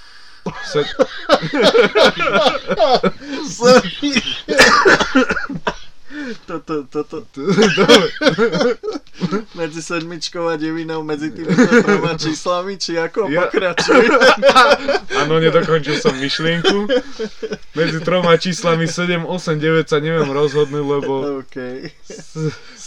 So, 0.64 0.82
so 3.48 3.80
toto, 6.46 6.84
toto, 6.88 7.26
Dobre, 7.34 8.06
medzi 9.54 9.80
sedmičkou 9.82 10.46
a 10.50 10.58
devinou, 10.58 11.02
medzi 11.02 11.30
týmito 11.30 11.82
troma 11.82 12.18
číslami, 12.18 12.78
či 12.78 12.98
ako 12.98 13.30
Ja- 13.30 13.46
pokračuj. 13.46 14.04
áno, 15.22 15.38
nedokončil 15.38 15.98
som 16.00 16.14
myšlienku. 16.18 16.90
Medzi 17.74 17.98
troma 18.02 18.34
číslami 18.34 18.90
7, 18.90 19.22
8, 19.22 19.58
9 19.60 19.86
sa 19.86 19.98
neviem 20.02 20.26
rozhodnúť, 20.26 20.84
lebo 20.84 21.12
OK. 21.44 21.56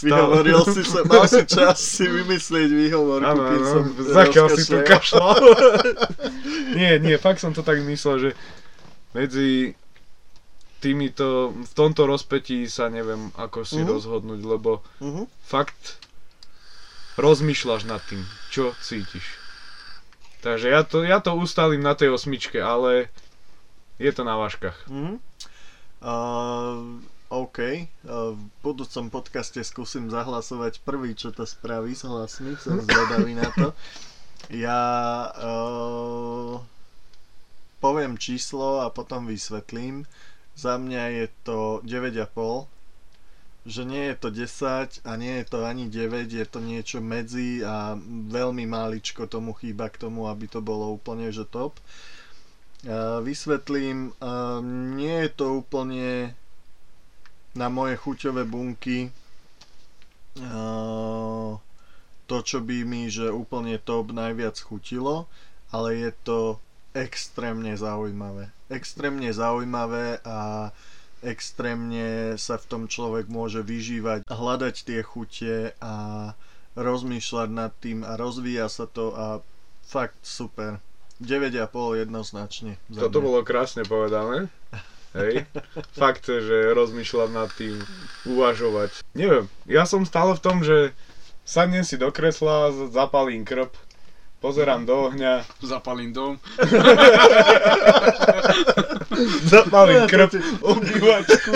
Vyhovoril 0.04 0.60
si 0.68 0.82
sa, 0.84 1.00
mal 1.06 1.24
si 1.26 1.42
čas 1.48 1.78
si 1.80 2.06
vymyslieť 2.06 2.68
výhovorku, 2.70 3.24
Áno, 3.24 3.42
kým 3.48 3.62
som 3.64 3.82
áno, 3.88 4.12
zakiaľ 4.14 4.46
si 4.52 4.62
tu 4.68 4.76
kašľal. 4.82 5.38
nie, 6.78 6.92
nie, 7.00 7.16
fakt 7.16 7.40
som 7.40 7.56
to 7.56 7.64
tak 7.64 7.80
myslel, 7.82 8.16
že 8.18 8.30
medzi 9.16 9.77
týmito, 10.78 11.26
v 11.52 11.72
tomto 11.74 12.06
rozpetí 12.06 12.66
sa 12.66 12.86
neviem 12.88 13.30
ako 13.34 13.62
si 13.62 13.82
Mhm. 13.82 13.88
rozhodnúť, 13.88 14.40
lebo 14.40 14.70
Mhm. 14.98 15.26
fakt 15.42 15.98
rozmýšľaš 17.16 17.82
nad 17.84 17.98
tým, 18.06 18.22
čo 18.48 18.72
cítiš. 18.78 19.26
Takže 20.38 20.70
ja 20.70 20.86
to, 20.86 21.02
ja 21.02 21.18
to 21.18 21.34
ustalím 21.34 21.82
na 21.82 21.98
tej 21.98 22.14
osmičke, 22.14 22.62
ale 22.62 23.10
je 23.98 24.10
to 24.14 24.22
na 24.22 24.38
váškach. 24.38 24.86
Mhm. 24.86 25.18
Uh, 25.98 27.02
OK, 27.28 27.58
uh, 27.58 28.32
v 28.32 28.42
budúcom 28.62 29.10
podcaste 29.10 29.58
skúsim 29.60 30.06
zahlasovať 30.06 30.78
prvý, 30.80 31.12
čo 31.12 31.34
to 31.34 31.42
spraví 31.42 31.90
s 31.90 32.06
hlasmi, 32.06 32.54
som 32.54 32.78
zvedavý 32.78 33.34
na 33.34 33.50
to. 33.50 33.74
Ja 34.54 34.78
uh, 35.34 36.62
poviem 37.78 38.14
číslo 38.14 38.80
a 38.80 38.88
potom 38.88 39.26
vysvetlím. 39.26 40.06
Za 40.58 40.74
mňa 40.74 41.02
je 41.22 41.26
to 41.46 41.58
9,5, 41.86 42.66
že 43.62 43.86
nie 43.86 44.10
je 44.10 44.16
to 44.18 44.28
10 44.34 45.06
a 45.06 45.12
nie 45.14 45.38
je 45.38 45.46
to 45.46 45.62
ani 45.62 45.86
9, 45.86 46.26
je 46.26 46.46
to 46.48 46.58
niečo 46.58 46.98
medzi 46.98 47.62
a 47.62 47.94
veľmi 48.26 48.66
máličko 48.66 49.30
tomu 49.30 49.54
chýba 49.54 49.86
k 49.86 50.02
tomu, 50.02 50.26
aby 50.26 50.50
to 50.50 50.58
bolo 50.58 50.90
úplne 50.90 51.30
že 51.30 51.46
top. 51.46 51.78
Uh, 52.82 53.22
vysvetlím, 53.22 54.10
uh, 54.18 54.58
nie 54.98 55.26
je 55.26 55.30
to 55.30 55.62
úplne 55.62 56.34
na 57.54 57.66
moje 57.70 57.98
chuťové 57.98 58.46
bunky 58.46 59.10
uh, 60.42 61.58
to, 62.26 62.36
čo 62.42 62.58
by 62.62 62.82
mi 62.82 63.10
že 63.10 63.30
úplne 63.30 63.78
top 63.78 64.10
najviac 64.10 64.58
chutilo, 64.58 65.30
ale 65.70 66.02
je 66.02 66.10
to 66.22 66.38
extrémne 66.94 67.72
zaujímavé. 67.76 68.52
Extrémne 68.68 69.28
zaujímavé 69.32 70.20
a 70.24 70.70
extrémne 71.22 72.38
sa 72.38 72.56
v 72.60 72.68
tom 72.68 72.82
človek 72.86 73.26
môže 73.26 73.64
vyžívať, 73.64 74.22
hľadať 74.28 74.74
tie 74.86 75.00
chute 75.02 75.74
a 75.82 75.94
rozmýšľať 76.78 77.48
nad 77.50 77.72
tým 77.82 78.06
a 78.06 78.14
rozvíja 78.14 78.70
sa 78.70 78.86
to 78.86 79.10
a 79.18 79.42
fakt 79.82 80.20
super. 80.22 80.78
9,5 81.18 82.06
jednoznačne. 82.06 82.78
Toto 82.94 83.18
mňa. 83.18 83.26
bolo 83.26 83.38
krásne 83.42 83.82
povedané. 83.82 84.46
Hej. 85.18 85.50
Fakt, 85.98 86.30
že 86.30 86.70
rozmýšľam 86.76 87.34
nad 87.34 87.50
tým, 87.58 87.74
uvažovať. 88.28 89.02
Neviem, 89.18 89.50
ja 89.66 89.82
som 89.82 90.06
stále 90.06 90.38
v 90.38 90.44
tom, 90.44 90.62
že 90.62 90.94
sadnem 91.42 91.82
si 91.82 91.98
do 91.98 92.12
kresla, 92.14 92.70
zapalím 92.92 93.42
krb, 93.42 93.72
pozerám 94.38 94.86
do 94.86 95.10
ohňa, 95.10 95.44
Zapalím 95.62 96.12
dom. 96.12 96.38
zapalím 99.50 100.06
krb, 100.06 100.30
obývačku. 100.62 101.52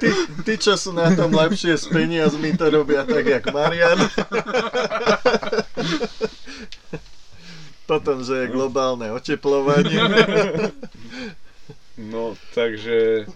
Tí, 0.00 0.10
tí, 0.46 0.54
čo 0.58 0.78
sú 0.78 0.94
na 0.94 1.10
tom 1.14 1.34
lepšie 1.34 1.74
s 1.74 1.90
peniazmi, 1.90 2.54
to 2.54 2.70
robia 2.70 3.02
tak, 3.02 3.26
jak 3.26 3.44
Marian. 3.50 3.98
Potom, 7.84 8.24
že 8.24 8.46
je 8.46 8.54
globálne 8.54 9.12
oteplovanie. 9.12 10.00
No, 11.98 12.38
takže... 12.54 13.26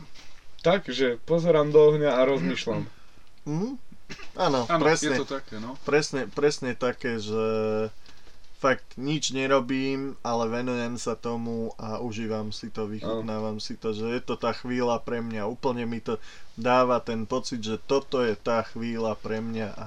Takže 0.59 1.23
pozerám 1.23 1.71
do 1.71 1.95
ohňa 1.95 2.19
a 2.19 2.21
rozmýšľam. 2.27 2.91
Mhm. 3.47 3.88
Áno, 4.39 4.65
Áno, 4.71 4.83
je 4.83 4.87
presne, 4.87 5.17
to 5.21 5.27
také, 5.29 5.57
no. 5.59 5.75
presne, 5.85 6.31
presne 6.31 6.73
také, 6.73 7.19
že 7.21 7.45
fakt 8.59 8.99
nič 8.99 9.31
nerobím, 9.31 10.19
ale 10.27 10.51
venujem 10.51 10.99
sa 10.99 11.15
tomu 11.15 11.71
a 11.79 12.03
užívam 12.03 12.51
si 12.51 12.75
to, 12.75 12.91
vychutnávam 12.91 13.63
si 13.63 13.79
to, 13.79 13.95
že 13.95 14.19
je 14.19 14.21
to 14.23 14.35
tá 14.35 14.51
chvíľa 14.51 14.99
pre 14.99 15.23
mňa. 15.23 15.47
Úplne 15.47 15.87
mi 15.87 16.03
to 16.03 16.19
dáva 16.59 16.99
ten 16.99 17.23
pocit, 17.23 17.63
že 17.63 17.79
toto 17.79 18.27
je 18.27 18.35
tá 18.35 18.67
chvíľa 18.67 19.15
pre 19.15 19.39
mňa 19.39 19.69
a 19.79 19.87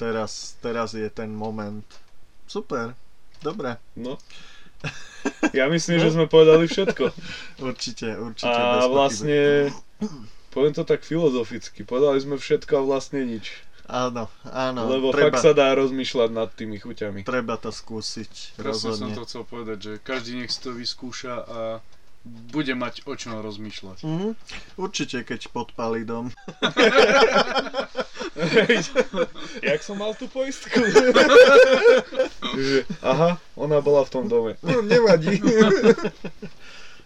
teraz, 0.00 0.56
teraz 0.64 0.96
je 0.96 1.08
ten 1.12 1.28
moment. 1.28 1.84
Super, 2.48 2.96
dobre. 3.44 3.76
No. 3.96 4.16
Ja 5.56 5.72
myslím, 5.72 5.96
že 5.96 6.12
sme 6.12 6.28
povedali 6.28 6.68
všetko. 6.68 7.08
Určite, 7.64 8.20
určite. 8.20 8.52
A 8.52 8.84
vlastne, 8.84 9.72
poviem 10.54 10.70
to 10.70 10.86
tak 10.86 11.02
filozoficky, 11.02 11.82
povedali 11.82 12.22
sme 12.22 12.38
všetko 12.38 12.78
a 12.78 12.82
vlastne 12.86 13.26
nič. 13.26 13.50
Áno, 13.84 14.32
áno. 14.48 14.80
Lebo 14.88 15.12
treba, 15.12 15.28
fakt 15.28 15.44
sa 15.44 15.52
dá 15.52 15.74
rozmýšľať 15.76 16.30
nad 16.32 16.48
tými 16.48 16.80
chuťami. 16.80 17.20
Treba 17.26 17.60
to 17.60 17.68
skúsiť, 17.68 18.56
Presne 18.56 18.64
rozhodne. 18.64 19.12
som 19.12 19.18
to 19.18 19.22
chcel 19.28 19.44
povedať, 19.44 19.78
že 19.82 19.92
každý 20.00 20.40
nech 20.40 20.48
si 20.48 20.64
to 20.64 20.72
vyskúša 20.72 21.34
a 21.44 21.58
bude 22.24 22.72
mať 22.72 23.04
o 23.04 23.12
čom 23.12 23.36
rozmýšľať. 23.44 24.00
Mm-hmm. 24.00 24.32
Určite, 24.80 25.28
keď 25.28 25.52
podpalí 25.52 26.08
dom. 26.08 26.32
Jak 29.60 29.80
som 29.84 30.00
mal 30.00 30.16
tú 30.16 30.32
poistku? 30.32 30.72
aha, 33.04 33.36
ona 33.60 33.84
bola 33.84 34.08
v 34.08 34.10
tom 34.10 34.24
dome. 34.24 34.56
No, 34.64 34.80
nevadí. 34.80 35.36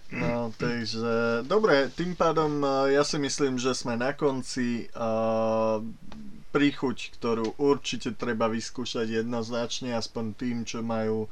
No, 0.09 0.57
takže, 0.57 1.45
dobre, 1.45 1.93
tým 1.93 2.17
pádom 2.17 2.65
eh, 2.65 2.97
ja 2.97 3.05
si 3.05 3.21
myslím, 3.21 3.61
že 3.61 3.77
sme 3.77 3.97
na 3.97 4.17
konci. 4.17 4.89
Uh, 4.97 5.85
príchuť, 6.49 7.13
ktorú 7.21 7.61
určite 7.61 8.17
treba 8.17 8.49
vyskúšať 8.49 9.21
jednoznačne, 9.21 9.93
aspoň 9.93 10.25
tým, 10.33 10.57
čo 10.65 10.81
majú 10.81 11.29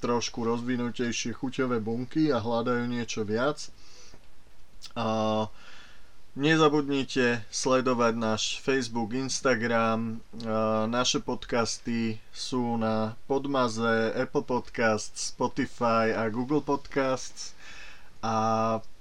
trošku 0.00 0.44
rozvinutejšie 0.44 1.36
chuťové 1.36 1.80
bunky 1.80 2.32
a 2.32 2.40
hľadajú 2.40 2.84
niečo 2.88 3.24
viac. 3.24 3.68
A 4.96 5.48
nezabudnite 6.36 7.44
sledovať 7.52 8.14
náš 8.16 8.42
Facebook, 8.64 9.12
Instagram, 9.12 10.24
a 10.44 10.88
naše 10.88 11.20
podcasty 11.20 12.16
sú 12.32 12.80
na 12.80 13.16
Podmaze, 13.28 14.12
Apple 14.16 14.44
Podcasts, 14.44 15.36
Spotify 15.36 16.16
a 16.16 16.32
Google 16.32 16.64
Podcasts 16.64 17.52
a 18.22 18.36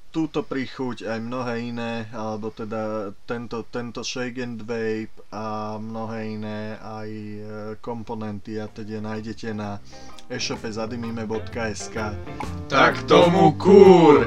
túto 0.10 0.42
príchuť 0.42 1.06
aj 1.06 1.20
mnohé 1.22 1.70
iné, 1.70 1.94
alebo 2.10 2.50
teda 2.50 3.14
tento, 3.30 3.62
tento 3.70 4.02
Shake 4.02 4.42
and 4.42 4.66
Vape 4.66 5.14
a 5.30 5.78
mnohé 5.78 6.34
iné 6.34 6.62
aj 6.82 7.10
e, 7.10 7.40
komponenty 7.78 8.58
a 8.58 8.66
teda 8.66 9.06
nájdete 9.06 9.54
na 9.54 9.78
e-shope 10.34 10.66
zadimime.sk 10.66 11.96
Tak 12.66 12.94
tomu 13.06 13.54
kúr! 13.54 14.26